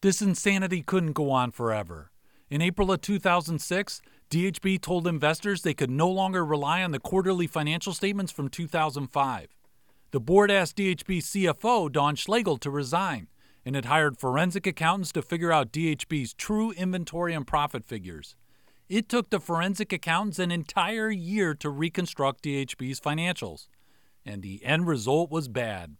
This 0.00 0.20
insanity 0.20 0.82
couldn't 0.82 1.12
go 1.12 1.30
on 1.30 1.52
forever. 1.52 2.10
In 2.50 2.60
April 2.60 2.90
of 2.90 3.00
2006, 3.00 4.02
DHB 4.32 4.80
told 4.80 5.06
investors 5.06 5.60
they 5.60 5.74
could 5.74 5.90
no 5.90 6.08
longer 6.08 6.42
rely 6.42 6.82
on 6.82 6.90
the 6.90 6.98
quarterly 6.98 7.46
financial 7.46 7.92
statements 7.92 8.32
from 8.32 8.48
2005. 8.48 9.48
The 10.10 10.20
board 10.20 10.50
asked 10.50 10.78
DHB 10.78 11.18
CFO 11.18 11.92
Dawn 11.92 12.16
Schlegel 12.16 12.56
to 12.56 12.70
resign, 12.70 13.28
and 13.62 13.76
it 13.76 13.84
hired 13.84 14.16
forensic 14.16 14.66
accountants 14.66 15.12
to 15.12 15.20
figure 15.20 15.52
out 15.52 15.70
DHB's 15.70 16.32
true 16.32 16.70
inventory 16.70 17.34
and 17.34 17.46
profit 17.46 17.84
figures. 17.84 18.34
It 18.88 19.06
took 19.06 19.28
the 19.28 19.38
forensic 19.38 19.92
accountants 19.92 20.38
an 20.38 20.50
entire 20.50 21.10
year 21.10 21.54
to 21.56 21.68
reconstruct 21.68 22.42
DHB's 22.42 23.00
financials, 23.00 23.68
and 24.24 24.40
the 24.40 24.64
end 24.64 24.86
result 24.86 25.30
was 25.30 25.48
bad. 25.48 25.96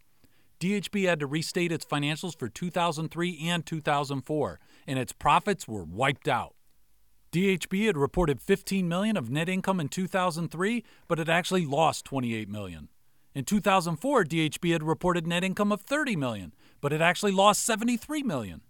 DHB 0.58 1.06
had 1.06 1.20
to 1.20 1.26
restate 1.26 1.70
its 1.70 1.84
financials 1.84 2.38
for 2.38 2.48
2003 2.48 3.38
and 3.50 3.66
2004, 3.66 4.58
and 4.86 4.98
its 4.98 5.12
profits 5.12 5.68
were 5.68 5.84
wiped 5.84 6.28
out. 6.28 6.54
DHB 7.32 7.86
had 7.86 7.96
reported 7.96 8.42
15 8.42 8.86
million 8.86 9.16
of 9.16 9.30
net 9.30 9.48
income 9.48 9.80
in 9.80 9.88
2003, 9.88 10.84
but 11.08 11.18
it 11.18 11.30
actually 11.30 11.64
lost 11.64 12.04
28 12.04 12.46
million. 12.46 12.90
In 13.34 13.44
2004, 13.44 14.24
DHB 14.24 14.72
had 14.72 14.82
reported 14.82 15.26
net 15.26 15.42
income 15.42 15.72
of 15.72 15.80
30 15.80 16.14
million, 16.14 16.52
but 16.82 16.92
it 16.92 17.00
actually 17.00 17.32
lost 17.32 17.64
73 17.64 18.22
million. 18.22 18.60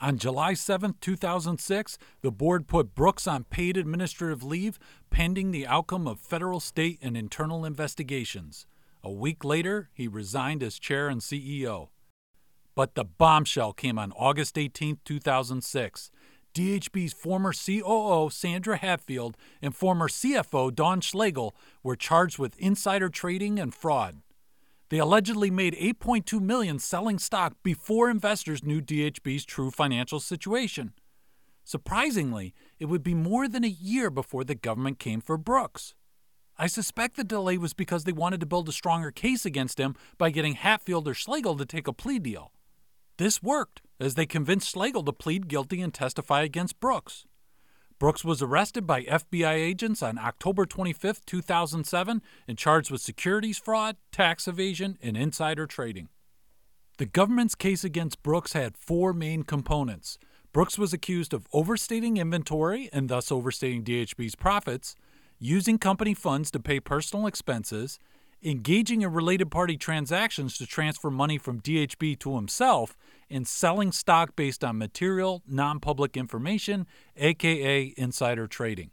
On 0.00 0.18
July 0.18 0.54
7, 0.54 0.96
2006, 1.00 1.98
the 2.20 2.32
board 2.32 2.66
put 2.66 2.96
Brooks 2.96 3.28
on 3.28 3.44
paid 3.44 3.76
administrative 3.76 4.42
leave 4.42 4.80
pending 5.10 5.52
the 5.52 5.66
outcome 5.66 6.08
of 6.08 6.18
federal, 6.18 6.58
state, 6.58 6.98
and 7.00 7.16
internal 7.16 7.64
investigations. 7.64 8.66
A 9.04 9.10
week 9.10 9.44
later, 9.44 9.88
he 9.92 10.08
resigned 10.08 10.64
as 10.64 10.80
chair 10.80 11.08
and 11.08 11.20
CEO. 11.20 11.90
But 12.74 12.94
the 12.94 13.04
bombshell 13.04 13.72
came 13.72 13.98
on 13.98 14.12
August 14.12 14.56
18, 14.56 14.98
2006. 15.04 16.10
DHB's 16.58 17.12
former 17.12 17.52
COO, 17.52 18.30
Sandra 18.30 18.78
Hatfield, 18.78 19.36
and 19.62 19.76
former 19.76 20.08
CFO, 20.08 20.74
Dawn 20.74 21.00
Schlegel, 21.00 21.54
were 21.84 21.94
charged 21.94 22.40
with 22.40 22.58
insider 22.58 23.08
trading 23.08 23.60
and 23.60 23.72
fraud. 23.72 24.22
They 24.88 24.98
allegedly 24.98 25.52
made 25.52 25.76
8.2 25.76 26.40
million 26.40 26.80
selling 26.80 27.20
stock 27.20 27.54
before 27.62 28.10
investors 28.10 28.64
knew 28.64 28.82
DHB's 28.82 29.44
true 29.44 29.70
financial 29.70 30.18
situation. 30.18 30.94
Surprisingly, 31.62 32.54
it 32.80 32.86
would 32.86 33.04
be 33.04 33.14
more 33.14 33.46
than 33.46 33.62
a 33.62 33.68
year 33.68 34.10
before 34.10 34.42
the 34.42 34.56
government 34.56 34.98
came 34.98 35.20
for 35.20 35.38
Brooks. 35.38 35.94
I 36.58 36.66
suspect 36.66 37.14
the 37.16 37.22
delay 37.22 37.56
was 37.56 37.72
because 37.72 38.02
they 38.02 38.10
wanted 38.10 38.40
to 38.40 38.46
build 38.46 38.68
a 38.68 38.72
stronger 38.72 39.12
case 39.12 39.46
against 39.46 39.78
him 39.78 39.94
by 40.16 40.30
getting 40.30 40.54
Hatfield 40.54 41.06
or 41.06 41.14
Schlegel 41.14 41.56
to 41.56 41.64
take 41.64 41.86
a 41.86 41.92
plea 41.92 42.18
deal. 42.18 42.50
This 43.18 43.42
worked, 43.42 43.82
as 43.98 44.14
they 44.14 44.26
convinced 44.26 44.70
Schlegel 44.70 45.02
to 45.02 45.12
plead 45.12 45.48
guilty 45.48 45.80
and 45.82 45.92
testify 45.92 46.42
against 46.42 46.78
Brooks. 46.78 47.26
Brooks 47.98 48.24
was 48.24 48.40
arrested 48.40 48.86
by 48.86 49.02
FBI 49.02 49.54
agents 49.54 50.04
on 50.04 50.18
October 50.18 50.64
25, 50.64 51.26
2007, 51.26 52.22
and 52.46 52.56
charged 52.56 52.92
with 52.92 53.00
securities 53.00 53.58
fraud, 53.58 53.96
tax 54.12 54.46
evasion, 54.46 54.98
and 55.02 55.16
insider 55.16 55.66
trading. 55.66 56.08
The 56.98 57.06
government's 57.06 57.56
case 57.56 57.82
against 57.82 58.22
Brooks 58.22 58.52
had 58.52 58.76
four 58.76 59.12
main 59.12 59.42
components. 59.42 60.16
Brooks 60.52 60.78
was 60.78 60.92
accused 60.92 61.34
of 61.34 61.48
overstating 61.52 62.18
inventory 62.18 62.88
and 62.92 63.08
thus 63.08 63.32
overstating 63.32 63.82
DHB's 63.82 64.36
profits, 64.36 64.94
using 65.40 65.76
company 65.76 66.14
funds 66.14 66.52
to 66.52 66.60
pay 66.60 66.78
personal 66.78 67.26
expenses, 67.26 67.98
engaging 68.42 69.02
in 69.02 69.12
related 69.12 69.50
party 69.50 69.76
transactions 69.76 70.56
to 70.58 70.66
transfer 70.66 71.10
money 71.10 71.38
from 71.38 71.60
DHB 71.60 72.18
to 72.20 72.36
himself, 72.36 72.96
and 73.30 73.46
selling 73.46 73.92
stock 73.92 74.34
based 74.36 74.64
on 74.64 74.78
material, 74.78 75.42
non 75.46 75.80
public 75.80 76.16
information, 76.16 76.86
aka 77.16 77.92
insider 77.96 78.46
trading. 78.46 78.90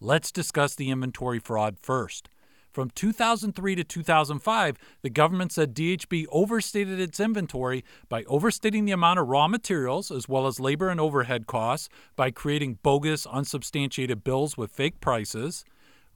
Let's 0.00 0.32
discuss 0.32 0.74
the 0.74 0.90
inventory 0.90 1.38
fraud 1.38 1.76
first. 1.80 2.28
From 2.72 2.90
2003 2.90 3.74
to 3.74 3.84
2005, 3.84 4.76
the 5.02 5.10
government 5.10 5.50
said 5.50 5.74
DHB 5.74 6.26
overstated 6.30 7.00
its 7.00 7.18
inventory 7.18 7.84
by 8.08 8.22
overstating 8.24 8.84
the 8.84 8.92
amount 8.92 9.18
of 9.18 9.26
raw 9.26 9.48
materials 9.48 10.12
as 10.12 10.28
well 10.28 10.46
as 10.46 10.60
labor 10.60 10.88
and 10.88 11.00
overhead 11.00 11.48
costs 11.48 11.88
by 12.14 12.30
creating 12.30 12.78
bogus 12.84 13.26
unsubstantiated 13.26 14.22
bills 14.22 14.56
with 14.56 14.70
fake 14.70 15.00
prices, 15.00 15.64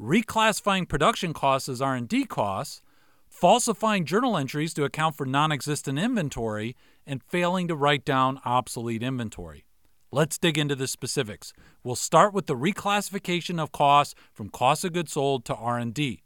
reclassifying 0.00 0.88
production 0.88 1.32
costs 1.32 1.68
as 1.68 1.80
R&D 1.80 2.24
costs, 2.26 2.82
falsifying 3.28 4.04
journal 4.04 4.36
entries 4.36 4.74
to 4.74 4.84
account 4.84 5.16
for 5.16 5.26
non-existent 5.26 5.98
inventory, 5.98 6.76
and 7.06 7.22
failing 7.22 7.68
to 7.68 7.76
write 7.76 8.04
down 8.04 8.40
obsolete 8.44 9.02
inventory. 9.02 9.64
Let's 10.10 10.38
dig 10.38 10.56
into 10.56 10.76
the 10.76 10.86
specifics. 10.86 11.52
We'll 11.82 11.96
start 11.96 12.32
with 12.32 12.46
the 12.46 12.54
reclassification 12.54 13.60
of 13.60 13.72
costs 13.72 14.14
from 14.32 14.48
cost 14.48 14.84
of 14.84 14.92
goods 14.92 15.12
sold 15.12 15.44
to 15.46 15.54
R&D. 15.54 16.22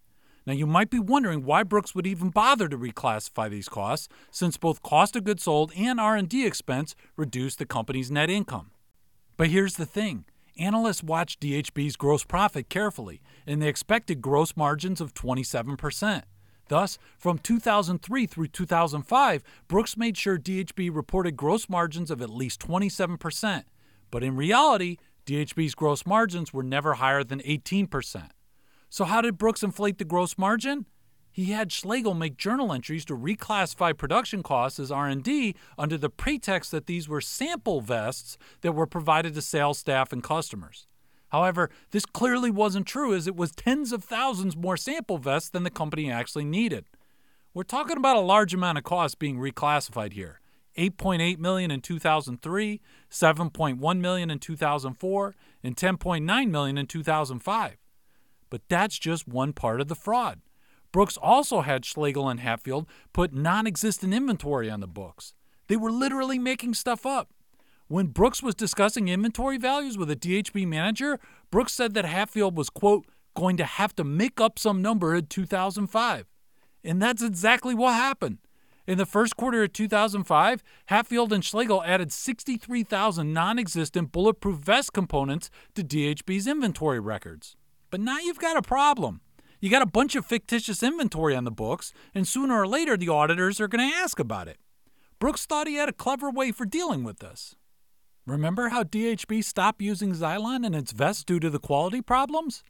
Now 0.46 0.52
you 0.52 0.66
might 0.66 0.90
be 0.90 0.98
wondering 0.98 1.44
why 1.44 1.62
Brooks 1.62 1.94
would 1.94 2.06
even 2.06 2.30
bother 2.30 2.68
to 2.68 2.78
reclassify 2.78 3.50
these 3.50 3.68
costs 3.68 4.08
since 4.30 4.56
both 4.56 4.82
cost 4.82 5.16
of 5.16 5.24
goods 5.24 5.42
sold 5.42 5.72
and 5.76 6.00
R&D 6.00 6.46
expense 6.46 6.94
reduce 7.16 7.56
the 7.56 7.66
company's 7.66 8.10
net 8.10 8.30
income. 8.30 8.70
But 9.36 9.48
here's 9.48 9.76
the 9.76 9.86
thing. 9.86 10.24
Analysts 10.58 11.04
watched 11.04 11.40
DHB's 11.40 11.96
gross 11.96 12.24
profit 12.24 12.68
carefully, 12.68 13.20
and 13.46 13.62
they 13.62 13.68
expected 13.68 14.20
gross 14.20 14.56
margins 14.56 15.00
of 15.00 15.14
27%. 15.14 16.22
Thus, 16.68 16.98
from 17.16 17.38
2003 17.38 18.26
through 18.26 18.48
2005, 18.48 19.42
Brooks 19.68 19.96
made 19.96 20.16
sure 20.16 20.36
DHB 20.36 20.94
reported 20.94 21.36
gross 21.36 21.68
margins 21.68 22.10
of 22.10 22.20
at 22.20 22.30
least 22.30 22.60
27%. 22.60 23.62
But 24.10 24.24
in 24.24 24.36
reality, 24.36 24.96
DHB's 25.26 25.74
gross 25.74 26.04
margins 26.04 26.52
were 26.52 26.62
never 26.62 26.94
higher 26.94 27.22
than 27.22 27.40
18%. 27.40 28.30
So 28.90 29.04
how 29.04 29.20
did 29.20 29.38
Brooks 29.38 29.62
inflate 29.62 29.98
the 29.98 30.04
gross 30.04 30.36
margin? 30.36 30.86
He 31.38 31.52
had 31.52 31.70
Schlegel 31.70 32.14
make 32.14 32.36
journal 32.36 32.72
entries 32.72 33.04
to 33.04 33.16
reclassify 33.16 33.96
production 33.96 34.42
costs 34.42 34.80
as 34.80 34.90
R&D 34.90 35.54
under 35.78 35.96
the 35.96 36.10
pretext 36.10 36.72
that 36.72 36.86
these 36.86 37.08
were 37.08 37.20
sample 37.20 37.80
vests 37.80 38.38
that 38.62 38.72
were 38.72 38.88
provided 38.88 39.34
to 39.34 39.40
sales 39.40 39.78
staff 39.78 40.12
and 40.12 40.20
customers. 40.20 40.88
However, 41.28 41.70
this 41.92 42.04
clearly 42.04 42.50
wasn't 42.50 42.88
true 42.88 43.14
as 43.14 43.28
it 43.28 43.36
was 43.36 43.52
tens 43.52 43.92
of 43.92 44.02
thousands 44.02 44.56
more 44.56 44.76
sample 44.76 45.18
vests 45.18 45.48
than 45.48 45.62
the 45.62 45.70
company 45.70 46.10
actually 46.10 46.44
needed. 46.44 46.86
We're 47.54 47.62
talking 47.62 47.98
about 47.98 48.16
a 48.16 48.20
large 48.20 48.52
amount 48.52 48.78
of 48.78 48.82
costs 48.82 49.14
being 49.14 49.38
reclassified 49.38 50.14
here. 50.14 50.40
8.8 50.76 51.38
million 51.38 51.70
in 51.70 51.80
2003, 51.80 52.80
7.1 53.12 54.00
million 54.00 54.30
in 54.32 54.40
2004, 54.40 55.36
and 55.62 55.76
10.9 55.76 56.50
million 56.50 56.76
in 56.76 56.86
2005. 56.88 57.76
But 58.50 58.62
that's 58.68 58.98
just 58.98 59.28
one 59.28 59.52
part 59.52 59.80
of 59.80 59.86
the 59.86 59.94
fraud. 59.94 60.40
Brooks 60.98 61.16
also 61.16 61.60
had 61.60 61.84
Schlegel 61.84 62.28
and 62.28 62.40
Hatfield 62.40 62.88
put 63.12 63.32
non-existent 63.32 64.12
inventory 64.12 64.68
on 64.68 64.80
the 64.80 64.88
books. 64.88 65.32
They 65.68 65.76
were 65.76 65.92
literally 65.92 66.40
making 66.40 66.74
stuff 66.74 67.06
up. 67.06 67.30
When 67.86 68.08
Brooks 68.08 68.42
was 68.42 68.56
discussing 68.56 69.06
inventory 69.06 69.58
values 69.58 69.96
with 69.96 70.10
a 70.10 70.16
DHB 70.16 70.66
manager, 70.66 71.20
Brooks 71.52 71.72
said 71.72 71.94
that 71.94 72.04
Hatfield 72.04 72.56
was, 72.56 72.68
quote, 72.68 73.06
going 73.36 73.56
to 73.58 73.64
have 73.64 73.94
to 73.94 74.02
make 74.02 74.40
up 74.40 74.58
some 74.58 74.82
number 74.82 75.14
in 75.14 75.26
2005. 75.26 76.26
And 76.82 77.00
that's 77.00 77.22
exactly 77.22 77.76
what 77.76 77.94
happened. 77.94 78.38
In 78.84 78.98
the 78.98 79.06
first 79.06 79.36
quarter 79.36 79.62
of 79.62 79.72
2005, 79.72 80.64
Hatfield 80.86 81.32
and 81.32 81.44
Schlegel 81.44 81.84
added 81.84 82.10
63,000 82.10 83.32
non 83.32 83.60
existent 83.60 84.10
bulletproof 84.10 84.58
vest 84.58 84.92
components 84.92 85.48
to 85.76 85.84
DHB's 85.84 86.48
inventory 86.48 86.98
records. 86.98 87.54
But 87.88 88.00
now 88.00 88.18
you've 88.18 88.40
got 88.40 88.56
a 88.56 88.62
problem. 88.62 89.20
You 89.60 89.70
got 89.70 89.82
a 89.82 89.86
bunch 89.86 90.14
of 90.14 90.26
fictitious 90.26 90.82
inventory 90.82 91.34
on 91.34 91.44
the 91.44 91.50
books, 91.50 91.92
and 92.14 92.26
sooner 92.26 92.60
or 92.60 92.66
later 92.66 92.96
the 92.96 93.08
auditors 93.08 93.60
are 93.60 93.68
going 93.68 93.90
to 93.90 93.96
ask 93.96 94.18
about 94.18 94.48
it. 94.48 94.58
Brooks 95.18 95.46
thought 95.46 95.66
he 95.66 95.74
had 95.74 95.88
a 95.88 95.92
clever 95.92 96.30
way 96.30 96.52
for 96.52 96.64
dealing 96.64 97.02
with 97.02 97.18
this. 97.18 97.56
Remember 98.26 98.68
how 98.68 98.82
DHB 98.82 99.42
stopped 99.42 99.82
using 99.82 100.12
Zylon 100.12 100.64
in 100.64 100.74
its 100.74 100.92
vests 100.92 101.24
due 101.24 101.40
to 101.40 101.50
the 101.50 101.58
quality 101.58 102.02
problems? 102.02 102.62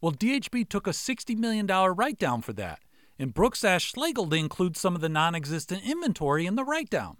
Well, 0.00 0.12
DHB 0.12 0.68
took 0.68 0.86
a 0.86 0.90
$60 0.90 1.36
million 1.36 1.66
write 1.66 2.18
down 2.18 2.42
for 2.42 2.52
that 2.52 2.80
and 3.18 3.34
Brooks 3.34 3.64
asked 3.64 3.86
Schlegel 3.86 4.28
to 4.28 4.36
include 4.36 4.76
some 4.76 4.94
of 4.94 5.00
the 5.00 5.08
non-existent 5.08 5.82
inventory 5.84 6.46
in 6.46 6.54
the 6.54 6.64
write-down. 6.64 7.16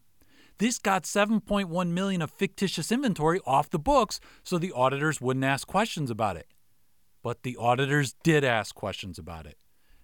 This 0.59 0.79
got 0.79 1.05
7.1 1.05 1.89
million 1.89 2.23
of 2.23 2.31
fictitious 2.31 2.91
inventory 2.91 3.41
off 3.47 3.71
the 3.71 3.79
books 3.79 4.21
so 4.43 4.59
the 4.59 4.73
auditors 4.73 5.21
wouldn't 5.21 5.45
ask 5.45 5.67
questions 5.67 6.11
about 6.11 6.37
it. 6.37 6.47
But 7.27 7.43
the 7.43 7.57
auditors 7.57 8.15
did 8.23 8.45
ask 8.45 8.73
questions 8.73 9.19
about 9.19 9.47
it. 9.47 9.59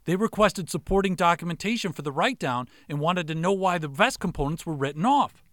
They 0.07 0.17
requested 0.17 0.69
supporting 0.69 1.15
documentation 1.15 1.93
for 1.93 2.03
the 2.03 2.11
write-down 2.11 2.67
and 2.89 2.99
wanted 2.99 3.29
to 3.29 3.37
know 3.37 3.53
why 3.53 3.79
the 3.79 3.87
vest 3.87 4.19
components 4.19 4.67
were 4.67 4.75
written 4.75 5.07
off. 5.07 5.45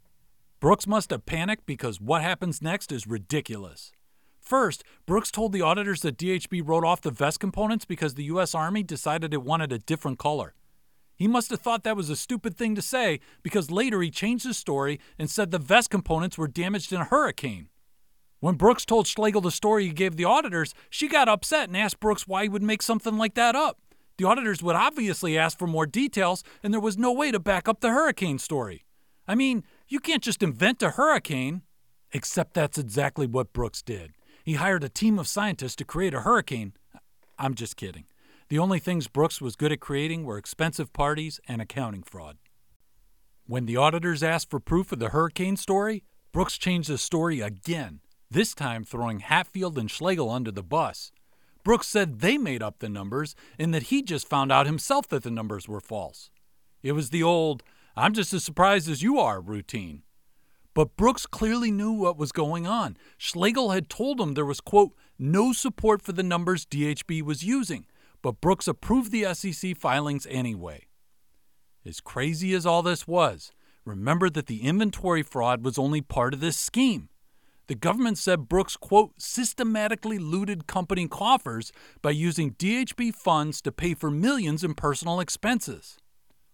Brooks 0.59 0.88
must 0.88 1.11
have 1.11 1.27
panicked 1.27 1.67
because 1.67 2.01
what 2.01 2.23
happens 2.23 2.59
next 2.59 2.91
is 2.91 3.05
ridiculous. 3.05 3.91
First, 4.39 4.83
Brooks 5.05 5.29
told 5.29 5.51
the 5.51 5.61
auditors 5.61 6.01
that 6.01 6.17
DHB 6.17 6.67
wrote 6.67 6.83
off 6.83 7.01
the 7.01 7.11
vest 7.11 7.39
components 7.39 7.85
because 7.85 8.15
the 8.15 8.23
U.S. 8.23 8.55
Army 8.55 8.81
decided 8.81 9.31
it 9.31 9.43
wanted 9.43 9.71
a 9.71 9.77
different 9.77 10.17
color. 10.17 10.55
He 11.15 11.27
must 11.27 11.51
have 11.51 11.61
thought 11.61 11.83
that 11.83 11.95
was 11.95 12.09
a 12.09 12.15
stupid 12.15 12.57
thing 12.57 12.73
to 12.73 12.81
say 12.81 13.19
because 13.43 13.69
later 13.69 14.01
he 14.01 14.09
changed 14.09 14.43
his 14.43 14.57
story 14.57 14.99
and 15.19 15.29
said 15.29 15.51
the 15.51 15.59
vest 15.59 15.91
components 15.91 16.35
were 16.35 16.47
damaged 16.47 16.91
in 16.91 17.01
a 17.01 17.05
hurricane. 17.05 17.69
When 18.39 18.55
Brooks 18.55 18.86
told 18.86 19.05
Schlegel 19.05 19.41
the 19.41 19.51
story 19.51 19.86
he 19.86 19.93
gave 19.93 20.15
the 20.15 20.25
auditors, 20.25 20.74
she 20.89 21.08
got 21.08 21.27
upset 21.27 21.67
and 21.67 21.75
asked 21.75 22.00
Brooks 22.00 22.27
why 22.27 22.43
he 22.43 22.50
would 22.50 22.63
make 22.63 22.81
something 22.81 23.17
like 23.17 23.34
that 23.36 23.55
up. 23.55 23.79
The 24.17 24.25
auditors 24.25 24.63
would 24.63 24.75
obviously 24.75 25.38
ask 25.38 25.58
for 25.58 25.67
more 25.67 25.86
details, 25.86 26.43
and 26.63 26.74
there 26.74 26.79
was 26.79 26.98
no 26.98 27.12
way 27.12 27.31
to 27.31 27.39
back 27.39 27.67
up 27.67 27.81
the 27.81 27.89
hurricane 27.89 28.39
story. 28.39 28.86
I 29.27 29.36
mean, 29.36 29.63
you 29.88 30.00
can't 30.00 30.24
just 30.24 30.41
invent 30.41 30.81
a 30.81 30.91
hurricane. 30.91 31.63
Except 32.12 32.53
that's 32.53 32.77
exactly 32.77 33.27
what 33.27 33.53
Brooks 33.53 33.81
did. 33.81 34.13
He 34.43 34.53
hired 34.53 34.84
a 34.84 34.89
team 34.89 35.19
of 35.19 35.27
scientists 35.27 35.75
to 35.77 35.86
create 35.86 36.13
a 36.13 36.22
hurricane. 36.22 36.74
I'm 37.38 37.53
just 37.53 37.75
kidding. 37.75 38.05
The 38.48 38.58
only 38.58 38.79
things 38.79 39.08
Brooks 39.08 39.41
was 39.41 39.55
good 39.55 39.72
at 39.72 39.79
creating 39.79 40.24
were 40.24 40.38
expensive 40.38 40.91
parties 40.91 41.39
and 41.48 41.62
accounting 41.62 42.03
fraud. 42.03 42.38
When 43.46 43.65
the 43.65 43.77
auditors 43.77 44.24
asked 44.24 44.50
for 44.50 44.60
proof 44.60 44.91
of 44.91 45.00
the 45.00 45.10
hurricane 45.10 45.55
story, 45.55 46.03
Brooks 46.31 46.58
changed 46.58 46.89
the 46.89 46.98
story 46.98 47.41
again, 47.41 48.00
this 48.31 48.53
time 48.53 48.83
throwing 48.83 49.19
Hatfield 49.19 49.77
and 49.77 49.89
Schlegel 49.89 50.29
under 50.29 50.51
the 50.51 50.63
bus. 50.63 51.12
Brooks 51.63 51.88
said 51.88 52.19
they 52.19 52.38
made 52.38 52.62
up 52.62 52.79
the 52.79 52.89
numbers 52.89 53.36
and 53.57 53.74
that 53.74 53.83
he 53.83 54.01
just 54.01 54.27
found 54.27 54.51
out 54.51 54.65
himself 54.65 55.07
that 55.09 55.24
the 55.24 55.31
numbers 55.31 55.67
were 55.67 55.81
false. 55.81 56.29
It 56.83 56.93
was 56.93 57.09
the 57.09 57.24
old, 57.24 57.63
I'm 57.95 58.13
just 58.13 58.33
as 58.33 58.43
surprised 58.43 58.89
as 58.89 59.01
you 59.01 59.19
are 59.19 59.41
routine. 59.41 60.03
But 60.74 60.95
Brooks 60.95 61.25
clearly 61.25 61.71
knew 61.71 61.91
what 61.91 62.17
was 62.17 62.31
going 62.31 62.67
on. 62.67 62.95
Schlegel 63.17 63.71
had 63.71 63.89
told 63.89 64.21
him 64.21 64.33
there 64.33 64.45
was, 64.45 64.62
quote, 64.62 64.93
no 65.17 65.51
support 65.51 66.01
for 66.01 66.13
the 66.13 66.24
numbers 66.24 66.65
DHB 66.65 67.21
was 67.24 67.43
using, 67.43 67.86
but 68.21 68.39
Brooks 68.39 68.67
approved 68.67 69.12
the 69.12 69.33
SEC 69.33 69.75
filings 69.75 70.27
anyway. 70.29 70.88
As 71.86 72.00
crazy 72.00 72.53
as 72.53 72.65
all 72.65 72.83
this 72.83 73.07
was, 73.07 73.51
remember 73.83 74.29
that 74.29 74.45
the 74.45 74.62
inventory 74.62 75.24
fraud 75.24 75.65
was 75.65 75.77
only 75.77 76.01
part 76.01 76.33
of 76.33 76.39
this 76.39 76.57
scheme. 76.57 77.09
The 77.69 77.75
government 77.75 78.17
said 78.17 78.49
Brooks, 78.49 78.75
quote, 78.75 79.11
systematically 79.21 80.17
looted 80.17 80.65
company 80.65 81.07
coffers 81.07 81.71
by 82.01 82.09
using 82.09 82.55
DHB 82.55 83.13
funds 83.13 83.61
to 83.61 83.71
pay 83.71 83.93
for 83.93 84.09
millions 84.09 84.63
in 84.63 84.73
personal 84.73 85.19
expenses. 85.19 85.99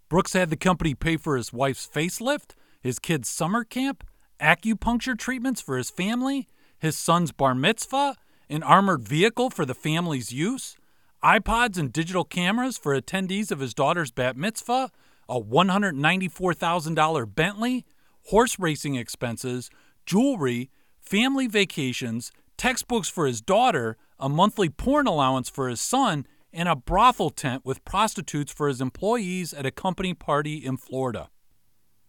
Brooks 0.10 0.34
had 0.34 0.50
the 0.50 0.58
company 0.58 0.94
pay 0.94 1.16
for 1.16 1.38
his 1.38 1.54
wife's 1.54 1.88
facelift, 1.88 2.52
his 2.82 3.00
kid's 3.00 3.30
summer 3.30 3.64
camp, 3.64 4.04
acupuncture 4.42 5.18
treatments 5.18 5.62
for 5.62 5.78
his 5.78 5.90
family, 5.90 6.50
his 6.80 6.98
son's 6.98 7.32
bar 7.32 7.56
mitzvah, 7.56 8.18
an 8.50 8.62
armored 8.62 9.08
vehicle 9.08 9.50
for 9.50 9.66
the 9.66 9.74
family's 9.74 10.34
use, 10.34 10.76
iPods 11.24 11.78
and 11.78 11.94
digital 11.94 12.26
cameras 12.26 12.78
for 12.78 12.94
attendees 12.94 13.52
of 13.52 13.62
his 13.62 13.74
daughter's 13.74 14.12
bat 14.12 14.36
mitzvah, 14.36 14.92
a 15.30 15.40
$194,000 15.40 17.36
Bentley, 17.36 17.86
horse 18.26 18.60
racing 18.60 18.96
expenses, 18.96 19.70
jewelry, 20.06 20.70
family 21.06 21.48
vacations, 21.48 22.32
textbooks 22.58 23.10
for 23.10 23.28
his 23.28 23.42
daughter, 23.42 23.98
a 24.20 24.28
monthly 24.28 24.70
porn 24.70 25.08
allowance 25.08 25.50
for 25.50 25.70
his 25.70 25.82
son, 25.82 26.26
and 26.52 26.68
a 26.70 26.76
brothel 26.76 27.30
tent 27.30 27.66
with 27.66 27.84
prostitutes 27.86 28.52
for 28.52 28.68
his 28.68 28.82
employees 28.82 29.54
at 29.54 29.66
a 29.66 29.72
company 29.72 30.14
party 30.14 30.56
in 30.56 30.78
Florida. 30.78 31.30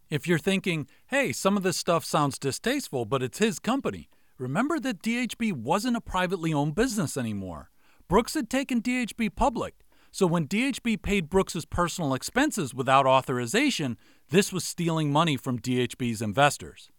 If 0.09 0.27
you're 0.27 0.39
thinking, 0.39 0.87
hey, 1.09 1.33
some 1.33 1.57
of 1.57 1.65
this 1.65 1.77
stuff 1.77 2.05
sounds 2.05 2.39
distasteful, 2.39 3.05
but 3.05 3.23
it's 3.23 3.39
his 3.39 3.59
company, 3.59 4.09
remember 4.39 4.79
that 4.79 5.03
DHB 5.03 5.53
wasn't 5.53 5.97
a 5.97 6.01
privately 6.01 6.53
owned 6.55 6.77
business 6.77 7.17
anymore. 7.17 7.71
Brooks 8.09 8.35
had 8.35 8.49
taken 8.49 8.81
DHB 8.81 9.35
public. 9.35 9.75
So 10.13 10.27
when 10.27 10.47
DHB 10.47 11.03
paid 11.03 11.29
Brooks's 11.29 11.65
personal 11.67 12.15
expenses 12.15 12.73
without 12.73 13.05
authorization, 13.05 13.99
this 14.31 14.53
was 14.53 14.65
stealing 14.65 15.13
money 15.13 15.37
from 15.37 15.59
DHB's 15.59 16.23
investors. 16.23 16.91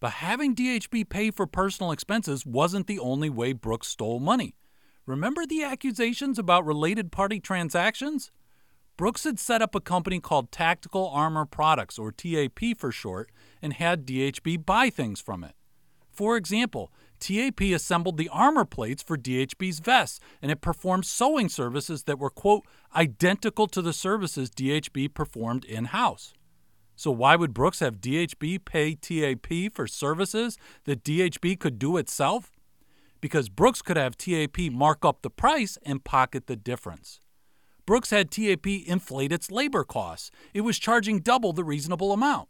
But 0.00 0.12
having 0.12 0.54
DHB 0.54 1.08
pay 1.08 1.30
for 1.30 1.46
personal 1.46 1.90
expenses 1.90 2.46
wasn't 2.46 2.86
the 2.86 3.00
only 3.00 3.30
way 3.30 3.52
Brooks 3.52 3.88
stole 3.88 4.20
money. 4.20 4.54
Remember 5.06 5.44
the 5.44 5.64
accusations 5.64 6.38
about 6.38 6.66
related 6.66 7.10
party 7.10 7.40
transactions? 7.40 8.30
Brooks 8.96 9.24
had 9.24 9.38
set 9.38 9.62
up 9.62 9.74
a 9.74 9.80
company 9.80 10.20
called 10.20 10.52
Tactical 10.52 11.08
Armor 11.08 11.46
Products, 11.46 11.98
or 11.98 12.12
TAP 12.12 12.76
for 12.76 12.92
short, 12.92 13.30
and 13.62 13.72
had 13.72 14.06
DHB 14.06 14.66
buy 14.66 14.90
things 14.90 15.20
from 15.20 15.44
it. 15.44 15.54
For 16.12 16.36
example, 16.36 16.92
TAP 17.20 17.60
assembled 17.60 18.16
the 18.16 18.28
armor 18.28 18.64
plates 18.64 19.02
for 19.02 19.16
DHB's 19.16 19.78
vests, 19.78 20.20
and 20.42 20.50
it 20.50 20.60
performed 20.60 21.06
sewing 21.06 21.48
services 21.48 22.04
that 22.04 22.18
were, 22.18 22.30
quote, 22.30 22.66
identical 22.94 23.66
to 23.68 23.80
the 23.80 23.92
services 23.92 24.50
DHB 24.50 25.14
performed 25.14 25.64
in 25.64 25.86
house. 25.86 26.34
So, 26.98 27.12
why 27.12 27.36
would 27.36 27.54
Brooks 27.54 27.78
have 27.78 28.00
DHB 28.00 28.64
pay 28.64 28.96
TAP 28.96 29.72
for 29.72 29.86
services 29.86 30.58
that 30.82 31.04
DHB 31.04 31.60
could 31.60 31.78
do 31.78 31.96
itself? 31.96 32.58
Because 33.20 33.48
Brooks 33.48 33.82
could 33.82 33.96
have 33.96 34.18
TAP 34.18 34.58
mark 34.72 35.04
up 35.04 35.22
the 35.22 35.30
price 35.30 35.78
and 35.84 36.02
pocket 36.02 36.48
the 36.48 36.56
difference. 36.56 37.20
Brooks 37.86 38.10
had 38.10 38.32
TAP 38.32 38.66
inflate 38.66 39.30
its 39.30 39.48
labor 39.48 39.84
costs. 39.84 40.32
It 40.52 40.62
was 40.62 40.76
charging 40.76 41.20
double 41.20 41.52
the 41.52 41.62
reasonable 41.62 42.12
amount. 42.12 42.48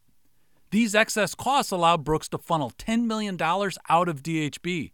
These 0.70 0.94
excess 0.94 1.34
costs 1.34 1.70
allowed 1.70 2.02
Brooks 2.02 2.30
to 2.30 2.38
funnel 2.38 2.70
$10 2.70 3.04
million 3.04 3.36
out 3.42 4.08
of 4.08 4.22
DHB. 4.22 4.92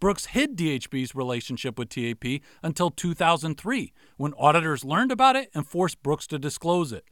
Brooks 0.00 0.26
hid 0.26 0.56
DHB's 0.56 1.14
relationship 1.14 1.78
with 1.78 1.90
TAP 1.90 2.40
until 2.60 2.90
2003, 2.90 3.92
when 4.16 4.34
auditors 4.34 4.84
learned 4.84 5.12
about 5.12 5.36
it 5.36 5.48
and 5.54 5.64
forced 5.64 6.02
Brooks 6.02 6.26
to 6.26 6.40
disclose 6.40 6.92
it. 6.92 7.04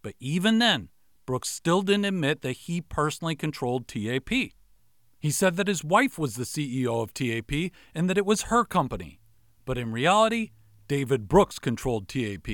But 0.00 0.14
even 0.20 0.58
then, 0.58 0.88
Brooks 1.28 1.50
still 1.50 1.82
didn't 1.82 2.06
admit 2.06 2.40
that 2.40 2.52
he 2.52 2.80
personally 2.80 3.36
controlled 3.36 3.86
TAP. 3.86 4.30
He 4.30 5.30
said 5.30 5.56
that 5.56 5.68
his 5.68 5.84
wife 5.84 6.18
was 6.18 6.36
the 6.36 6.44
CEO 6.44 7.02
of 7.02 7.12
TAP 7.12 7.70
and 7.94 8.08
that 8.08 8.16
it 8.16 8.24
was 8.24 8.44
her 8.44 8.64
company. 8.64 9.20
But 9.66 9.76
in 9.76 9.92
reality, 9.92 10.52
David 10.88 11.28
Brooks 11.28 11.58
controlled 11.58 12.08
TAP. 12.08 12.48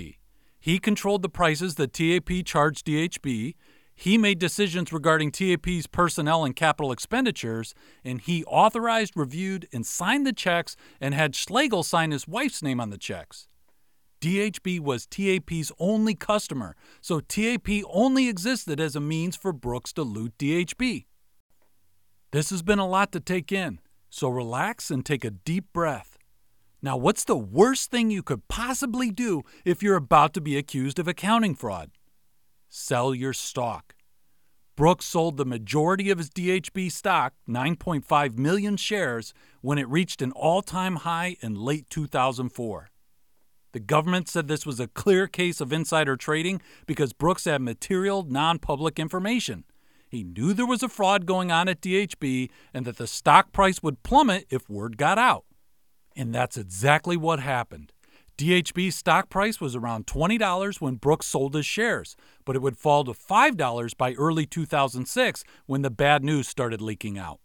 He 0.58 0.80
controlled 0.80 1.22
the 1.22 1.28
prices 1.28 1.76
that 1.76 1.92
TAP 1.92 2.44
charged 2.44 2.84
DHB. 2.84 3.54
He 3.94 4.18
made 4.18 4.40
decisions 4.40 4.92
regarding 4.92 5.30
TAP's 5.30 5.87
personnel 5.87 6.44
and 6.44 6.56
capital 6.56 6.90
expenditures, 6.90 7.76
and 8.02 8.20
he 8.20 8.42
authorized, 8.46 9.12
reviewed, 9.14 9.68
and 9.72 9.87
signed 9.87 10.26
the 10.26 10.32
checks 10.32 10.74
and 11.00 11.14
had 11.14 11.37
Schlegel 11.37 11.84
sign 11.84 12.10
his 12.10 12.26
wife's 12.26 12.60
name 12.60 12.80
on 12.80 12.90
the 12.90 12.98
checks. 12.98 13.46
DHB 14.24 14.80
was 14.80 15.04
TAP's 15.04 15.70
only 15.78 16.14
customer, 16.14 16.74
so 17.02 17.20
TAP 17.20 17.68
only 17.90 18.26
existed 18.26 18.80
as 18.80 18.96
a 18.96 19.00
means 19.00 19.37
for 19.37 19.52
Brooks 19.52 19.92
to 19.92 20.02
loot 20.02 20.32
DHB. 20.38 21.04
This 22.30 22.48
has 22.48 22.62
been 22.62 22.78
a 22.78 22.88
lot 22.88 23.12
to 23.12 23.20
take 23.20 23.52
in, 23.52 23.80
so 24.08 24.30
relax 24.30 24.90
and 24.90 25.04
take 25.04 25.26
a 25.26 25.30
deep 25.30 25.66
breath. 25.74 26.16
Now, 26.80 26.96
what's 26.96 27.24
the 27.24 27.37
worst 27.37 27.90
thing 27.90 28.10
you 28.10 28.22
could 28.22 28.48
possibly 28.48 29.10
do 29.10 29.42
if 29.62 29.82
you're 29.82 29.94
about 29.94 30.32
to 30.34 30.40
be 30.40 30.56
accused 30.56 30.98
of 30.98 31.06
accounting 31.06 31.54
fraud? 31.54 31.90
Sell 32.70 33.14
your 33.14 33.34
stock. 33.34 33.94
Brooks 34.74 35.04
sold 35.04 35.37
the 35.37 35.44
majority 35.44 36.08
of 36.08 36.16
his 36.16 36.30
DHB 36.30 36.90
stock, 36.90 37.34
9.5 37.46 38.38
million 38.38 38.78
shares, 38.78 39.34
when 39.60 39.76
it 39.76 39.87
reached 39.87 40.22
an 40.22 40.32
all 40.32 40.62
time 40.62 40.96
high 40.96 41.37
in 41.42 41.54
late 41.54 41.90
2004. 41.90 42.88
The 43.74 43.80
government 43.80 44.28
said 44.28 44.46
this 44.46 44.64
was 44.64 44.78
a 44.78 44.87
clear 44.87 45.26
case 45.26 45.60
of 45.60 45.72
insider 45.72 46.16
trading 46.16 46.62
because 46.87 47.12
Brooks 47.12 47.44
had 47.44 47.60
material, 47.60 48.22
non 48.22 48.60
public 48.60 49.00
information. 49.00 49.64
He 50.08 50.22
knew 50.22 50.54
there 50.54 50.64
was 50.64 50.84
a 50.84 50.88
fraud 50.88 51.26
going 51.26 51.50
on 51.50 51.68
at 51.68 51.80
DHB 51.80 52.50
and 52.72 52.87
that 52.87 52.98
the 52.98 53.08
stock 53.08 53.50
price 53.50 53.82
would 53.82 54.04
plummet 54.04 54.46
if 54.48 54.70
word 54.70 54.96
got 54.96 55.18
out. 55.18 55.44
And 56.14 56.32
that's 56.32 56.56
exactly 56.56 57.16
what 57.16 57.40
happened. 57.40 57.92
DHB's 58.38 58.94
stock 58.94 59.28
price 59.28 59.60
was 59.60 59.74
around 59.74 60.06
$20 60.06 60.80
when 60.80 60.94
Brooks 60.94 61.26
sold 61.26 61.56
his 61.56 61.66
shares, 61.66 62.14
but 62.44 62.54
it 62.54 62.62
would 62.62 62.78
fall 62.78 63.02
to 63.02 63.10
$5 63.10 63.96
by 63.96 64.12
early 64.12 64.46
2006 64.46 65.42
when 65.66 65.82
the 65.82 65.90
bad 65.90 66.22
news 66.22 66.46
started 66.46 66.80
leaking 66.80 67.18
out. 67.18 67.40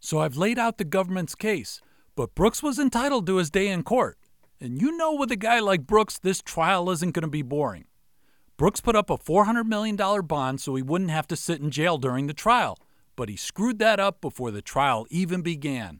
So 0.00 0.18
I've 0.18 0.36
laid 0.36 0.58
out 0.58 0.76
the 0.76 0.84
government's 0.84 1.34
case, 1.34 1.80
but 2.14 2.34
Brooks 2.34 2.62
was 2.62 2.78
entitled 2.78 3.26
to 3.28 3.36
his 3.36 3.50
day 3.50 3.68
in 3.68 3.84
court. 3.84 4.18
And 4.62 4.80
you 4.80 4.96
know, 4.96 5.12
with 5.12 5.32
a 5.32 5.36
guy 5.36 5.58
like 5.58 5.88
Brooks, 5.88 6.20
this 6.20 6.40
trial 6.40 6.88
isn't 6.88 7.14
going 7.14 7.24
to 7.24 7.28
be 7.28 7.42
boring. 7.42 7.86
Brooks 8.56 8.80
put 8.80 8.94
up 8.94 9.10
a 9.10 9.18
$400 9.18 9.66
million 9.66 9.96
bond 9.96 10.60
so 10.60 10.76
he 10.76 10.82
wouldn't 10.82 11.10
have 11.10 11.26
to 11.26 11.36
sit 11.36 11.60
in 11.60 11.72
jail 11.72 11.98
during 11.98 12.28
the 12.28 12.32
trial, 12.32 12.78
but 13.16 13.28
he 13.28 13.34
screwed 13.34 13.80
that 13.80 13.98
up 13.98 14.20
before 14.20 14.52
the 14.52 14.62
trial 14.62 15.04
even 15.10 15.42
began. 15.42 15.98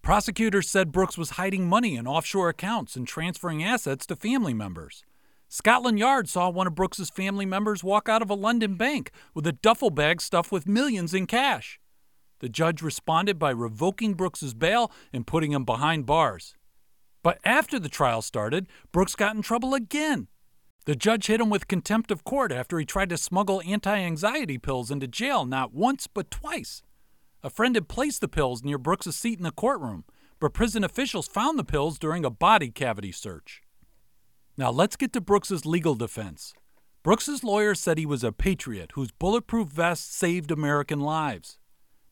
Prosecutors 0.00 0.70
said 0.70 0.92
Brooks 0.92 1.18
was 1.18 1.30
hiding 1.30 1.68
money 1.68 1.96
in 1.96 2.06
offshore 2.06 2.48
accounts 2.48 2.94
and 2.94 3.04
transferring 3.04 3.64
assets 3.64 4.06
to 4.06 4.14
family 4.14 4.54
members. 4.54 5.02
Scotland 5.48 5.98
Yard 5.98 6.28
saw 6.28 6.48
one 6.48 6.68
of 6.68 6.76
Brooks's 6.76 7.10
family 7.10 7.46
members 7.46 7.82
walk 7.82 8.08
out 8.08 8.22
of 8.22 8.30
a 8.30 8.34
London 8.34 8.76
bank 8.76 9.10
with 9.34 9.44
a 9.44 9.52
duffel 9.52 9.90
bag 9.90 10.20
stuffed 10.20 10.52
with 10.52 10.68
millions 10.68 11.14
in 11.14 11.26
cash. 11.26 11.80
The 12.38 12.48
judge 12.48 12.80
responded 12.80 13.40
by 13.40 13.50
revoking 13.50 14.14
Brooks's 14.14 14.54
bail 14.54 14.92
and 15.12 15.26
putting 15.26 15.50
him 15.50 15.64
behind 15.64 16.06
bars. 16.06 16.54
But 17.22 17.38
after 17.44 17.78
the 17.78 17.88
trial 17.88 18.22
started, 18.22 18.68
Brooks 18.92 19.14
got 19.14 19.34
in 19.34 19.42
trouble 19.42 19.74
again. 19.74 20.28
The 20.84 20.96
judge 20.96 21.26
hit 21.26 21.40
him 21.40 21.50
with 21.50 21.68
contempt 21.68 22.10
of 22.10 22.24
court 22.24 22.50
after 22.50 22.78
he 22.78 22.86
tried 22.86 23.10
to 23.10 23.18
smuggle 23.18 23.60
anti 23.66 23.98
anxiety 23.98 24.56
pills 24.56 24.90
into 24.90 25.06
jail 25.06 25.44
not 25.44 25.74
once 25.74 26.06
but 26.06 26.30
twice. 26.30 26.82
A 27.42 27.50
friend 27.50 27.74
had 27.74 27.88
placed 27.88 28.20
the 28.20 28.28
pills 28.28 28.64
near 28.64 28.78
Brooks's 28.78 29.16
seat 29.16 29.38
in 29.38 29.44
the 29.44 29.50
courtroom, 29.50 30.04
but 30.40 30.54
prison 30.54 30.82
officials 30.82 31.28
found 31.28 31.58
the 31.58 31.64
pills 31.64 31.98
during 31.98 32.24
a 32.24 32.30
body 32.30 32.70
cavity 32.70 33.12
search. 33.12 33.62
Now 34.56 34.70
let's 34.70 34.96
get 34.96 35.12
to 35.12 35.20
Brooks's 35.20 35.66
legal 35.66 35.94
defense. 35.94 36.54
Brooks's 37.02 37.44
lawyer 37.44 37.74
said 37.74 37.96
he 37.96 38.06
was 38.06 38.24
a 38.24 38.32
patriot 38.32 38.92
whose 38.94 39.12
bulletproof 39.12 39.68
vest 39.68 40.12
saved 40.14 40.50
American 40.50 41.00
lives. 41.00 41.58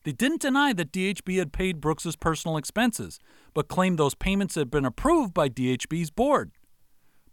They 0.03 0.13
didn't 0.13 0.41
deny 0.41 0.71
that 0.73 0.93
DHB 0.93 1.37
had 1.37 1.51
paid 1.51 1.81
Brooks's 1.81 2.15
personal 2.15 2.55
expenses, 2.55 3.19
but 3.57 3.67
claimed 3.67 3.97
those 3.97 4.13
payments 4.13 4.53
had 4.53 4.69
been 4.69 4.85
approved 4.85 5.33
by 5.33 5.49
DHB's 5.49 6.11
board. 6.11 6.51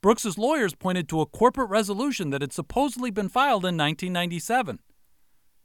Brooks's 0.01 0.39
lawyers 0.39 0.75
pointed 0.75 1.07
to 1.11 1.21
a 1.21 1.27
corporate 1.27 1.69
resolution 1.69 2.31
that 2.31 2.41
had 2.41 2.51
supposedly 2.51 3.11
been 3.11 3.29
filed 3.29 3.67
in 3.67 3.77
1997. 3.77 4.79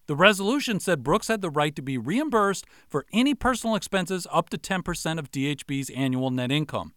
The 0.07 0.17
resolution 0.17 0.81
said 0.81 1.01
Brooks 1.01 1.29
had 1.29 1.39
the 1.39 1.49
right 1.49 1.73
to 1.77 1.81
be 1.81 1.97
reimbursed 1.97 2.65
for 2.89 3.05
any 3.13 3.33
personal 3.33 3.77
expenses 3.77 4.27
up 4.33 4.49
to 4.49 4.57
10% 4.57 5.17
of 5.17 5.31
DHB's 5.31 5.91
annual 5.91 6.29
net 6.29 6.51
income. 6.51 6.91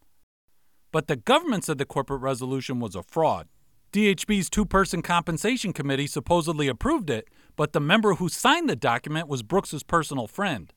But 0.90 1.06
the 1.06 1.14
government 1.14 1.62
said 1.62 1.78
the 1.78 1.84
corporate 1.84 2.20
resolution 2.20 2.80
was 2.80 2.96
a 2.96 3.04
fraud. 3.04 3.46
DHB's 3.92 4.50
two 4.50 4.66
person 4.66 5.02
compensation 5.02 5.72
committee 5.72 6.08
supposedly 6.08 6.66
approved 6.66 7.10
it, 7.10 7.28
but 7.54 7.74
the 7.74 7.78
member 7.78 8.14
who 8.14 8.28
signed 8.28 8.68
the 8.68 8.74
document 8.74 9.28
was 9.28 9.44
Brooks's 9.44 9.84
personal 9.84 10.26
friend. 10.26 10.72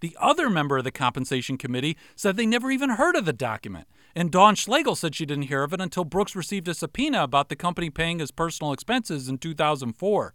The 0.00 0.16
other 0.20 0.50
member 0.50 0.78
of 0.78 0.84
the 0.84 0.90
compensation 0.90 1.56
committee 1.56 1.96
said 2.14 2.36
they 2.36 2.46
never 2.46 2.70
even 2.70 2.90
heard 2.90 3.16
of 3.16 3.24
the 3.24 3.32
document, 3.32 3.88
and 4.14 4.30
Dawn 4.30 4.54
Schlegel 4.54 4.94
said 4.94 5.14
she 5.14 5.26
didn't 5.26 5.44
hear 5.44 5.62
of 5.62 5.72
it 5.72 5.80
until 5.80 6.04
Brooks 6.04 6.36
received 6.36 6.68
a 6.68 6.74
subpoena 6.74 7.22
about 7.22 7.48
the 7.48 7.56
company 7.56 7.88
paying 7.88 8.18
his 8.18 8.30
personal 8.30 8.72
expenses 8.72 9.28
in 9.28 9.38
2004. 9.38 10.34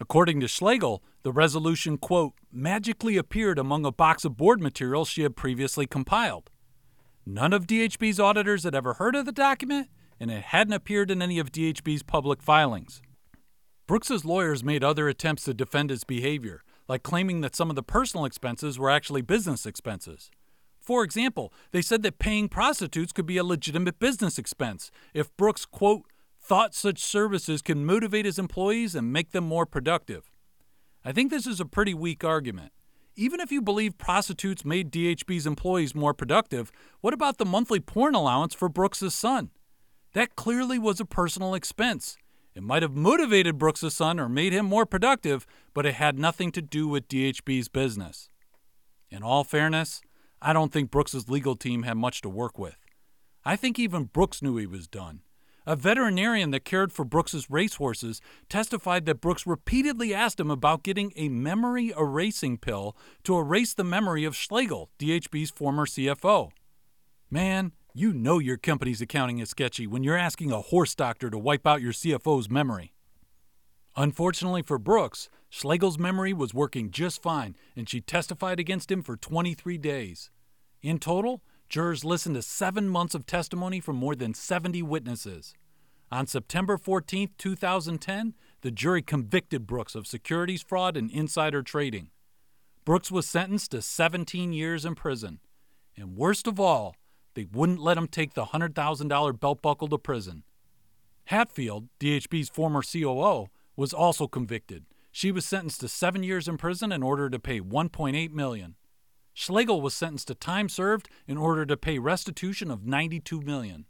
According 0.00 0.40
to 0.40 0.48
Schlegel, 0.48 1.02
the 1.22 1.32
resolution, 1.32 1.98
quote, 1.98 2.34
magically 2.52 3.16
appeared 3.16 3.58
among 3.58 3.84
a 3.84 3.92
box 3.92 4.24
of 4.24 4.36
board 4.36 4.60
materials 4.60 5.08
she 5.08 5.22
had 5.22 5.36
previously 5.36 5.86
compiled. 5.86 6.50
None 7.26 7.52
of 7.52 7.66
DHB's 7.66 8.20
auditors 8.20 8.64
had 8.64 8.74
ever 8.74 8.94
heard 8.94 9.14
of 9.14 9.26
the 9.26 9.32
document, 9.32 9.88
and 10.20 10.30
it 10.30 10.44
hadn't 10.44 10.72
appeared 10.72 11.10
in 11.10 11.20
any 11.20 11.38
of 11.38 11.52
DHB's 11.52 12.02
public 12.02 12.42
filings. 12.42 13.02
Brooks's 13.86 14.24
lawyers 14.24 14.64
made 14.64 14.84
other 14.84 15.08
attempts 15.08 15.44
to 15.44 15.54
defend 15.54 15.90
his 15.90 16.04
behavior, 16.04 16.62
like 16.88 17.02
claiming 17.02 17.42
that 17.42 17.54
some 17.54 17.70
of 17.70 17.76
the 17.76 17.82
personal 17.82 18.24
expenses 18.24 18.78
were 18.78 18.90
actually 18.90 19.22
business 19.22 19.66
expenses. 19.66 20.30
For 20.80 21.04
example, 21.04 21.52
they 21.70 21.82
said 21.82 22.02
that 22.02 22.18
paying 22.18 22.48
prostitutes 22.48 23.12
could 23.12 23.26
be 23.26 23.36
a 23.36 23.44
legitimate 23.44 23.98
business 23.98 24.38
expense 24.38 24.90
if 25.12 25.36
Brooks, 25.36 25.66
quote, 25.66 26.06
thought 26.40 26.74
such 26.74 27.04
services 27.04 27.60
can 27.60 27.84
motivate 27.84 28.24
his 28.24 28.38
employees 28.38 28.94
and 28.94 29.12
make 29.12 29.32
them 29.32 29.44
more 29.44 29.66
productive. 29.66 30.30
I 31.04 31.12
think 31.12 31.30
this 31.30 31.46
is 31.46 31.60
a 31.60 31.66
pretty 31.66 31.92
weak 31.92 32.24
argument. 32.24 32.72
Even 33.16 33.40
if 33.40 33.52
you 33.52 33.60
believe 33.60 33.98
prostitutes 33.98 34.64
made 34.64 34.90
DHB's 34.90 35.46
employees 35.46 35.94
more 35.94 36.14
productive, 36.14 36.72
what 37.00 37.12
about 37.12 37.36
the 37.36 37.44
monthly 37.44 37.80
porn 37.80 38.14
allowance 38.14 38.54
for 38.54 38.68
Brooks's 38.68 39.14
son? 39.14 39.50
That 40.14 40.36
clearly 40.36 40.78
was 40.78 41.00
a 41.00 41.04
personal 41.04 41.52
expense. 41.52 42.16
It 42.58 42.64
might 42.64 42.82
have 42.82 42.96
motivated 42.96 43.56
Brooks' 43.56 43.94
son 43.94 44.18
or 44.18 44.28
made 44.28 44.52
him 44.52 44.66
more 44.66 44.84
productive, 44.84 45.46
but 45.74 45.86
it 45.86 45.94
had 45.94 46.18
nothing 46.18 46.50
to 46.50 46.60
do 46.60 46.88
with 46.88 47.06
DHB's 47.06 47.68
business. 47.68 48.30
In 49.12 49.22
all 49.22 49.44
fairness, 49.44 50.00
I 50.42 50.52
don't 50.52 50.72
think 50.72 50.90
Brooks' 50.90 51.28
legal 51.28 51.54
team 51.54 51.84
had 51.84 51.96
much 51.96 52.20
to 52.22 52.28
work 52.28 52.58
with. 52.58 52.74
I 53.44 53.54
think 53.54 53.78
even 53.78 54.06
Brooks 54.06 54.42
knew 54.42 54.56
he 54.56 54.66
was 54.66 54.88
done. 54.88 55.20
A 55.66 55.76
veterinarian 55.76 56.50
that 56.50 56.64
cared 56.64 56.92
for 56.92 57.04
Brooks's 57.04 57.48
racehorses 57.48 58.20
testified 58.48 59.04
that 59.04 59.20
Brooks 59.20 59.46
repeatedly 59.46 60.12
asked 60.12 60.40
him 60.40 60.50
about 60.50 60.82
getting 60.82 61.12
a 61.14 61.28
memory 61.28 61.92
erasing 61.96 62.58
pill 62.58 62.96
to 63.22 63.38
erase 63.38 63.72
the 63.72 63.84
memory 63.84 64.24
of 64.24 64.34
Schlegel, 64.34 64.90
DHB's 64.98 65.50
former 65.50 65.86
CFO. 65.86 66.50
Man, 67.30 67.70
you 67.94 68.12
know 68.12 68.38
your 68.38 68.56
company's 68.56 69.00
accounting 69.00 69.38
is 69.38 69.50
sketchy 69.50 69.86
when 69.86 70.04
you're 70.04 70.16
asking 70.16 70.52
a 70.52 70.60
horse 70.60 70.94
doctor 70.94 71.30
to 71.30 71.38
wipe 71.38 71.66
out 71.66 71.80
your 71.80 71.92
CFO's 71.92 72.50
memory. 72.50 72.92
Unfortunately 73.96 74.62
for 74.62 74.78
Brooks, 74.78 75.28
Schlegel's 75.50 75.98
memory 75.98 76.32
was 76.32 76.54
working 76.54 76.90
just 76.90 77.22
fine, 77.22 77.56
and 77.74 77.88
she 77.88 78.00
testified 78.00 78.60
against 78.60 78.92
him 78.92 79.02
for 79.02 79.16
23 79.16 79.78
days. 79.78 80.30
In 80.82 80.98
total, 80.98 81.42
jurors 81.68 82.04
listened 82.04 82.36
to 82.36 82.42
seven 82.42 82.88
months 82.88 83.14
of 83.14 83.26
testimony 83.26 83.80
from 83.80 83.96
more 83.96 84.14
than 84.14 84.34
70 84.34 84.82
witnesses. 84.82 85.54
On 86.12 86.26
September 86.26 86.78
14, 86.78 87.30
2010, 87.36 88.34
the 88.60 88.70
jury 88.70 89.02
convicted 89.02 89.66
Brooks 89.66 89.94
of 89.94 90.06
securities 90.06 90.62
fraud 90.62 90.96
and 90.96 91.10
insider 91.10 91.62
trading. 91.62 92.10
Brooks 92.84 93.10
was 93.10 93.26
sentenced 93.26 93.72
to 93.72 93.82
17 93.82 94.52
years 94.52 94.84
in 94.84 94.94
prison. 94.94 95.40
And 95.96 96.16
worst 96.16 96.46
of 96.46 96.60
all, 96.60 96.94
they 97.38 97.46
wouldn't 97.52 97.78
let 97.78 97.96
him 97.96 98.08
take 98.08 98.34
the 98.34 98.46
$100,000 98.46 99.38
belt 99.38 99.62
buckle 99.62 99.86
to 99.86 99.96
prison. 99.96 100.42
Hatfield, 101.26 101.86
DHB's 102.00 102.48
former 102.48 102.82
COO, 102.82 103.46
was 103.76 103.92
also 103.92 104.26
convicted. 104.26 104.86
She 105.12 105.30
was 105.30 105.46
sentenced 105.46 105.78
to 105.82 105.88
seven 105.88 106.24
years 106.24 106.48
in 106.48 106.56
prison 106.56 106.90
in 106.90 107.00
order 107.00 107.30
to 107.30 107.38
pay 107.38 107.60
1.8 107.60 108.32
million. 108.32 108.74
Schlegel 109.34 109.80
was 109.80 109.94
sentenced 109.94 110.26
to 110.26 110.34
time 110.34 110.68
served 110.68 111.08
in 111.28 111.36
order 111.36 111.64
to 111.64 111.76
pay 111.76 112.00
restitution 112.00 112.72
of 112.72 112.84
92 112.84 113.40
million. 113.42 113.86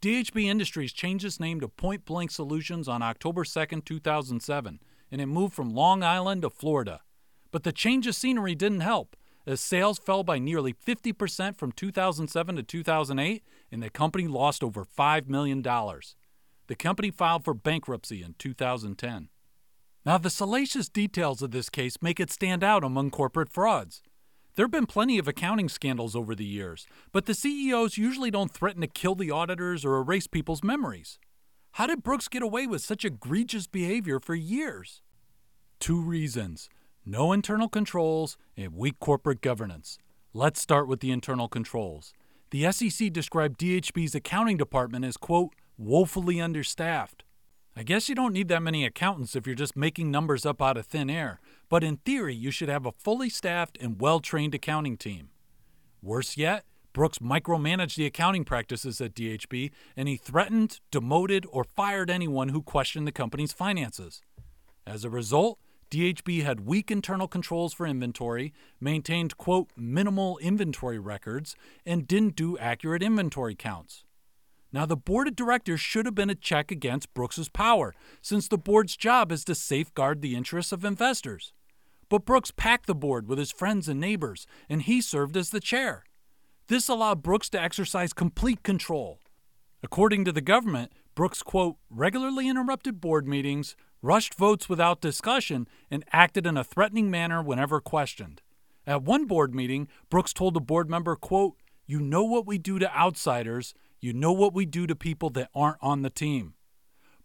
DHB 0.00 0.44
Industries 0.44 0.92
changed 0.92 1.24
its 1.24 1.40
name 1.40 1.58
to 1.58 1.66
Point 1.66 2.04
Blank 2.04 2.30
Solutions 2.30 2.86
on 2.86 3.02
October 3.02 3.44
2, 3.44 3.80
2007, 3.80 4.78
and 5.10 5.20
it 5.20 5.26
moved 5.26 5.52
from 5.52 5.74
Long 5.74 6.04
Island 6.04 6.42
to 6.42 6.50
Florida. 6.50 7.00
But 7.50 7.64
the 7.64 7.72
change 7.72 8.06
of 8.06 8.14
scenery 8.14 8.54
didn't 8.54 8.82
help 8.82 9.16
as 9.46 9.60
sales 9.60 9.98
fell 9.98 10.22
by 10.22 10.38
nearly 10.38 10.72
50% 10.72 11.56
from 11.56 11.72
2007 11.72 12.56
to 12.56 12.62
2008, 12.62 13.42
and 13.70 13.82
the 13.82 13.90
company 13.90 14.26
lost 14.26 14.62
over 14.62 14.84
$5 14.84 15.28
million. 15.28 15.62
The 15.62 16.76
company 16.76 17.10
filed 17.10 17.44
for 17.44 17.54
bankruptcy 17.54 18.22
in 18.22 18.34
2010. 18.38 19.28
Now, 20.04 20.18
the 20.18 20.30
salacious 20.30 20.88
details 20.88 21.42
of 21.42 21.50
this 21.50 21.68
case 21.68 22.02
make 22.02 22.18
it 22.18 22.30
stand 22.30 22.64
out 22.64 22.82
among 22.82 23.10
corporate 23.10 23.48
frauds. 23.48 24.02
There 24.54 24.64
have 24.64 24.72
been 24.72 24.86
plenty 24.86 25.18
of 25.18 25.28
accounting 25.28 25.68
scandals 25.68 26.14
over 26.14 26.34
the 26.34 26.44
years, 26.44 26.86
but 27.10 27.26
the 27.26 27.34
CEOs 27.34 27.96
usually 27.96 28.30
don't 28.30 28.50
threaten 28.50 28.82
to 28.82 28.86
kill 28.86 29.14
the 29.14 29.30
auditors 29.30 29.84
or 29.84 29.96
erase 29.96 30.26
people's 30.26 30.62
memories. 30.62 31.18
How 31.72 31.86
did 31.86 32.02
Brooks 32.02 32.28
get 32.28 32.42
away 32.42 32.66
with 32.66 32.82
such 32.82 33.04
egregious 33.04 33.66
behavior 33.66 34.20
for 34.20 34.34
years? 34.34 35.00
Two 35.80 36.00
reasons 36.00 36.68
no 37.04 37.32
internal 37.32 37.68
controls, 37.68 38.36
and 38.56 38.74
weak 38.74 38.98
corporate 39.00 39.40
governance. 39.40 39.98
Let's 40.34 40.60
start 40.60 40.88
with 40.88 41.00
the 41.00 41.10
internal 41.10 41.48
controls. 41.48 42.12
The 42.50 42.70
SEC 42.70 43.12
described 43.12 43.58
DHB's 43.58 44.14
accounting 44.14 44.56
department 44.56 45.04
as, 45.04 45.16
quote, 45.16 45.54
woefully 45.78 46.40
understaffed. 46.40 47.24
I 47.74 47.82
guess 47.82 48.08
you 48.08 48.14
don't 48.14 48.34
need 48.34 48.48
that 48.48 48.62
many 48.62 48.84
accountants 48.84 49.34
if 49.34 49.46
you're 49.46 49.56
just 49.56 49.76
making 49.76 50.10
numbers 50.10 50.44
up 50.44 50.60
out 50.60 50.76
of 50.76 50.86
thin 50.86 51.08
air, 51.08 51.40
but 51.70 51.82
in 51.82 51.96
theory, 51.96 52.34
you 52.34 52.50
should 52.50 52.68
have 52.68 52.84
a 52.84 52.92
fully 52.92 53.30
staffed 53.30 53.78
and 53.80 54.00
well 54.00 54.20
trained 54.20 54.54
accounting 54.54 54.98
team. 54.98 55.30
Worse 56.02 56.36
yet, 56.36 56.64
Brooks 56.92 57.18
micromanaged 57.18 57.96
the 57.96 58.04
accounting 58.04 58.44
practices 58.44 59.00
at 59.00 59.14
DHB, 59.14 59.70
and 59.96 60.08
he 60.08 60.16
threatened, 60.16 60.80
demoted, 60.90 61.46
or 61.50 61.64
fired 61.64 62.10
anyone 62.10 62.50
who 62.50 62.60
questioned 62.60 63.06
the 63.06 63.12
company's 63.12 63.54
finances. 63.54 64.20
As 64.86 65.04
a 65.04 65.10
result, 65.10 65.58
DHB 65.92 66.42
had 66.42 66.60
weak 66.60 66.90
internal 66.90 67.28
controls 67.28 67.74
for 67.74 67.86
inventory, 67.86 68.54
maintained, 68.80 69.36
quote, 69.36 69.68
minimal 69.76 70.38
inventory 70.38 70.98
records, 70.98 71.54
and 71.84 72.08
didn't 72.08 72.34
do 72.34 72.56
accurate 72.56 73.02
inventory 73.02 73.54
counts. 73.54 74.06
Now, 74.72 74.86
the 74.86 74.96
board 74.96 75.28
of 75.28 75.36
directors 75.36 75.82
should 75.82 76.06
have 76.06 76.14
been 76.14 76.30
a 76.30 76.34
check 76.34 76.70
against 76.70 77.12
Brooks's 77.12 77.50
power, 77.50 77.94
since 78.22 78.48
the 78.48 78.56
board's 78.56 78.96
job 78.96 79.30
is 79.30 79.44
to 79.44 79.54
safeguard 79.54 80.22
the 80.22 80.34
interests 80.34 80.72
of 80.72 80.82
investors. 80.82 81.52
But 82.08 82.24
Brooks 82.24 82.52
packed 82.56 82.86
the 82.86 82.94
board 82.94 83.28
with 83.28 83.38
his 83.38 83.52
friends 83.52 83.86
and 83.86 84.00
neighbors, 84.00 84.46
and 84.70 84.80
he 84.80 85.02
served 85.02 85.36
as 85.36 85.50
the 85.50 85.60
chair. 85.60 86.04
This 86.68 86.88
allowed 86.88 87.22
Brooks 87.22 87.50
to 87.50 87.60
exercise 87.60 88.14
complete 88.14 88.62
control. 88.62 89.18
According 89.82 90.24
to 90.24 90.32
the 90.32 90.40
government, 90.40 90.92
Brooks, 91.14 91.42
quote, 91.42 91.76
regularly 91.90 92.48
interrupted 92.48 92.98
board 92.98 93.28
meetings, 93.28 93.76
rushed 94.02 94.34
votes 94.34 94.68
without 94.68 95.00
discussion, 95.00 95.66
and 95.90 96.04
acted 96.12 96.46
in 96.46 96.56
a 96.56 96.64
threatening 96.64 97.10
manner 97.10 97.42
whenever 97.42 97.80
questioned. 97.80 98.42
At 98.86 99.02
one 99.02 99.26
board 99.26 99.54
meeting, 99.54 99.88
Brooks 100.10 100.32
told 100.32 100.56
a 100.56 100.60
board 100.60 100.90
member, 100.90 101.14
quote, 101.16 101.54
You 101.86 102.00
know 102.00 102.24
what 102.24 102.46
we 102.46 102.58
do 102.58 102.78
to 102.80 102.94
outsiders, 102.94 103.74
you 104.00 104.12
know 104.12 104.32
what 104.32 104.52
we 104.52 104.66
do 104.66 104.86
to 104.88 104.96
people 104.96 105.30
that 105.30 105.50
aren't 105.54 105.78
on 105.80 106.02
the 106.02 106.10
team. 106.10 106.54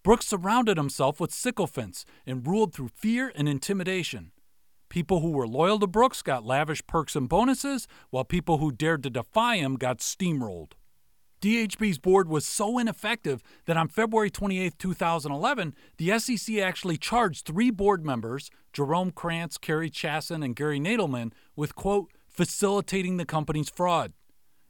Brooks 0.03 0.27
surrounded 0.27 0.77
himself 0.77 1.19
with 1.19 1.33
sycophants 1.33 2.05
and 2.25 2.45
ruled 2.45 2.73
through 2.73 2.89
fear 2.89 3.33
and 3.35 3.49
intimidation. 3.49 4.31
People 4.89 5.19
who 5.19 5.31
were 5.31 5.47
loyal 5.47 5.79
to 5.79 5.87
Brooks 5.87 6.21
got 6.21 6.45
lavish 6.45 6.85
perks 6.87 7.15
and 7.15 7.27
bonuses, 7.27 7.87
while 8.09 8.23
people 8.23 8.59
who 8.59 8.71
dared 8.71 9.03
to 9.03 9.09
defy 9.09 9.57
him 9.57 9.75
got 9.75 9.99
steamrolled. 9.99 10.73
DHB's 11.41 11.99
board 11.99 12.27
was 12.27 12.45
so 12.45 12.79
ineffective 12.79 13.43
that 13.65 13.77
on 13.77 13.87
February 13.87 14.31
28, 14.31 14.79
2011, 14.79 15.75
the 15.97 16.17
SEC 16.17 16.57
actually 16.57 16.97
charged 16.97 17.45
three 17.45 17.69
board 17.69 18.05
members, 18.05 18.49
Jerome 18.73 19.11
Krantz, 19.11 19.57
Cary 19.57 19.89
Chasin, 19.89 20.43
and 20.43 20.55
Gary 20.55 20.79
Nadelman, 20.79 21.31
with, 21.55 21.75
quote, 21.75 22.11
facilitating 22.27 23.17
the 23.17 23.25
company's 23.25 23.69
fraud. 23.69 24.13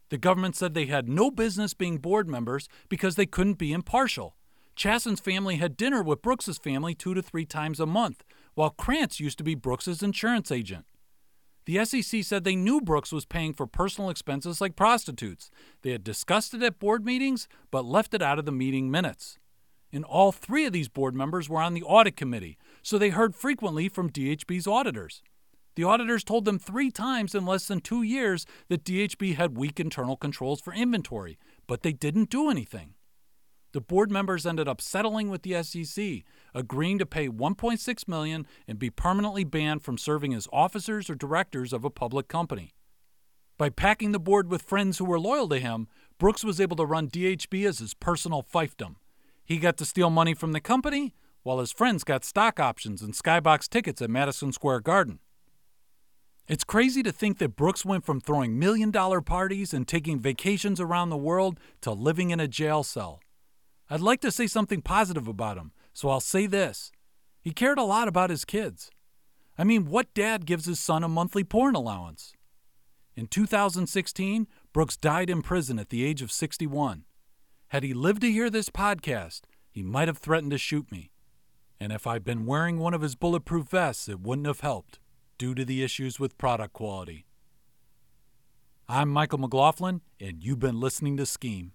The 0.10 0.17
government 0.17 0.56
said 0.56 0.73
they 0.73 0.86
had 0.86 1.10
no 1.10 1.32
business 1.32 1.73
being 1.73 1.97
board 1.97 2.30
members 2.30 2.67
because 2.89 3.15
they 3.15 3.25
couldn't 3.25 3.58
be 3.58 3.73
impartial. 3.73 4.36
Chasin's 4.75 5.19
family 5.19 5.56
had 5.56 5.75
dinner 5.75 6.03
with 6.03 6.21
Brooks's 6.21 6.58
family 6.58 6.93
two 6.93 7.13
to 7.13 7.21
three 7.21 7.45
times 7.45 7.80
a 7.80 7.86
month, 7.86 8.23
while 8.53 8.69
Krantz 8.69 9.19
used 9.19 9.38
to 9.39 9.43
be 9.43 9.56
Brooks's 9.56 10.03
insurance 10.03 10.51
agent. 10.51 10.86
The 11.67 11.84
SEC 11.84 12.23
said 12.23 12.45
they 12.45 12.56
knew 12.56 12.80
Brooks 12.80 13.12
was 13.12 13.25
paying 13.25 13.53
for 13.53 13.67
personal 13.67 14.10
expenses 14.10 14.62
like 14.62 14.77
prostitutes. 14.77 15.51
They 15.82 15.91
had 15.91 16.01
discussed 16.01 16.53
it 16.53 16.63
at 16.63 16.80
board 16.80 17.06
meetings, 17.06 17.49
but 17.71 17.84
left 17.84 18.13
it 18.13 18.21
out 18.21 18.39
of 18.39 18.45
the 18.45 18.53
meeting 18.53 18.89
minutes. 18.89 19.38
And 19.91 20.06
all 20.06 20.32
three 20.32 20.65
of 20.65 20.71
these 20.71 20.88
board 20.88 21.13
members 21.13 21.49
were 21.49 21.62
on 21.62 21.73
the 21.73 21.84
audit 21.84 22.15
committee, 22.15 22.58
so 22.82 22.97
they 22.97 23.10
heard 23.10 23.36
frequently 23.36 23.89
from 23.89 24.10
DHB's 24.10 24.65
auditors. 24.65 25.21
The 25.75 25.84
auditors 25.84 26.23
told 26.23 26.45
them 26.45 26.58
three 26.58 26.89
times 26.89 27.36
in 27.36 27.45
less 27.45 27.67
than 27.67 27.82
two 27.82 28.01
years 28.01 28.45
that 28.69 28.86
DHB 28.86 29.36
had 29.36 29.58
weak 29.58 29.77
internal 29.77 30.15
controls 30.15 30.62
for 30.62 30.73
inventory, 30.73 31.38
but 31.67 31.82
they 31.84 31.91
didn't 31.91 32.30
do 32.30 32.49
anything. 32.49 32.93
The 33.77 33.81
board 33.81 34.09
members 34.09 34.47
ended 34.47 34.67
up 34.67 34.81
settling 34.81 35.29
with 35.29 35.43
the 35.43 35.61
SEC, 35.61 36.23
agreeing 36.55 36.97
to 36.97 37.05
pay 37.05 37.29
1.6 37.29 38.07
million 38.07 38.47
and 38.67 38.79
be 38.79 38.89
permanently 38.89 39.43
banned 39.43 39.83
from 39.83 39.99
serving 39.99 40.33
as 40.33 40.47
officers 40.51 41.11
or 41.11 41.13
directors 41.13 41.73
of 41.73 41.85
a 41.85 41.91
public 41.91 42.27
company. 42.27 42.73
By 43.55 43.69
packing 43.69 44.13
the 44.13 44.19
board 44.19 44.49
with 44.49 44.63
friends 44.63 44.97
who 44.97 45.05
were 45.05 45.19
loyal 45.19 45.47
to 45.49 45.59
him, 45.59 45.87
Brooks 46.17 46.43
was 46.43 46.59
able 46.59 46.75
to 46.77 46.87
run 46.87 47.07
DHB 47.07 47.67
as 47.67 47.77
his 47.77 47.93
personal 47.93 48.41
fiefdom. 48.41 48.95
He 49.45 49.59
got 49.59 49.77
to 49.77 49.85
steal 49.85 50.09
money 50.09 50.33
from 50.33 50.53
the 50.53 50.59
company, 50.59 51.13
while 51.43 51.59
his 51.59 51.71
friends 51.71 52.03
got 52.03 52.25
stock 52.25 52.59
options 52.59 53.03
and 53.03 53.13
skybox 53.13 53.69
tickets 53.69 54.01
at 54.01 54.09
Madison 54.09 54.51
Square 54.51 54.79
Garden. 54.79 55.19
It's 56.47 56.63
crazy 56.63 57.03
to 57.03 57.11
think 57.11 57.37
that 57.37 57.55
Brooks 57.55 57.85
went 57.85 58.05
from 58.05 58.21
throwing 58.21 58.57
million 58.57 58.89
dollar 58.89 59.21
parties 59.21 59.71
and 59.71 59.87
taking 59.87 60.19
vacations 60.19 60.81
around 60.81 61.11
the 61.11 61.15
world 61.15 61.59
to 61.81 61.91
living 61.91 62.31
in 62.31 62.39
a 62.39 62.47
jail 62.47 62.81
cell. 62.81 63.19
I'd 63.89 64.02
like 64.02 64.21
to 64.21 64.32
say 64.32 64.47
something 64.47 64.82
positive 64.82 65.28
about 65.28 65.58
him, 65.58 65.71
so 65.93 66.10
I'll 66.10 66.19
say 66.19 66.45
this. 66.45 66.91
He 67.41 67.52
cared 67.52 67.78
a 67.78 67.84
lot 67.84 68.08
about 68.08 68.30
his 68.30 68.43
kids. 68.43 68.91
I 69.58 69.63
mean, 69.63 69.86
what 69.86 70.13
dad 70.13 70.45
gives 70.45 70.65
his 70.65 70.80
son 70.80 71.04
a 71.04 71.08
monthly 71.08 71.43
porn 71.43 71.76
allowance? 71.76 72.34
In 73.15 73.28
2016, 73.28 74.47
Brooks 74.73 74.97
died 74.97 75.30
in 75.30 75.41
prison 75.41 75.80
at 75.80 75.89
the 75.89 76.04
age 76.04 76.21
of 76.21 76.32
61. 76.32 77.06
Had 77.69 77.84
he 77.84 77.93
lived 77.93 78.21
to 78.21 78.32
hear 78.32 78.50
this 78.50 78.69
podcast, 78.69 79.41
he 79.71 79.82
might 79.82 80.08
have 80.08 80.17
threatened 80.17 80.52
to 80.52 80.58
shoot 80.58 80.91
me. 80.91 81.12
And 81.80 81.91
if 81.91 82.06
I'd 82.06 82.23
been 82.23 82.45
wearing 82.45 82.80
one 82.80 82.93
of 82.93 83.02
his 83.02 83.15
bulletproof 83.15 83.69
vests, 83.69 84.10
it 84.10 84.19
wouldn't 84.19 84.47
have 84.47 84.60
helped, 84.60 85.00
due 85.38 85.56
to 85.56 85.63
the 85.63 85.84
issues 85.84 86.19
with 86.19 86.38
product 86.38 86.73
quality. 86.73 87.26
I'm 88.89 89.10
Michael 89.10 89.39
McLaughlin, 89.39 90.02
and 90.19 90.43
you've 90.43 90.60
been 90.60 90.80
listening 90.80 91.17
to 91.17 91.26
Scheme. 91.26 91.73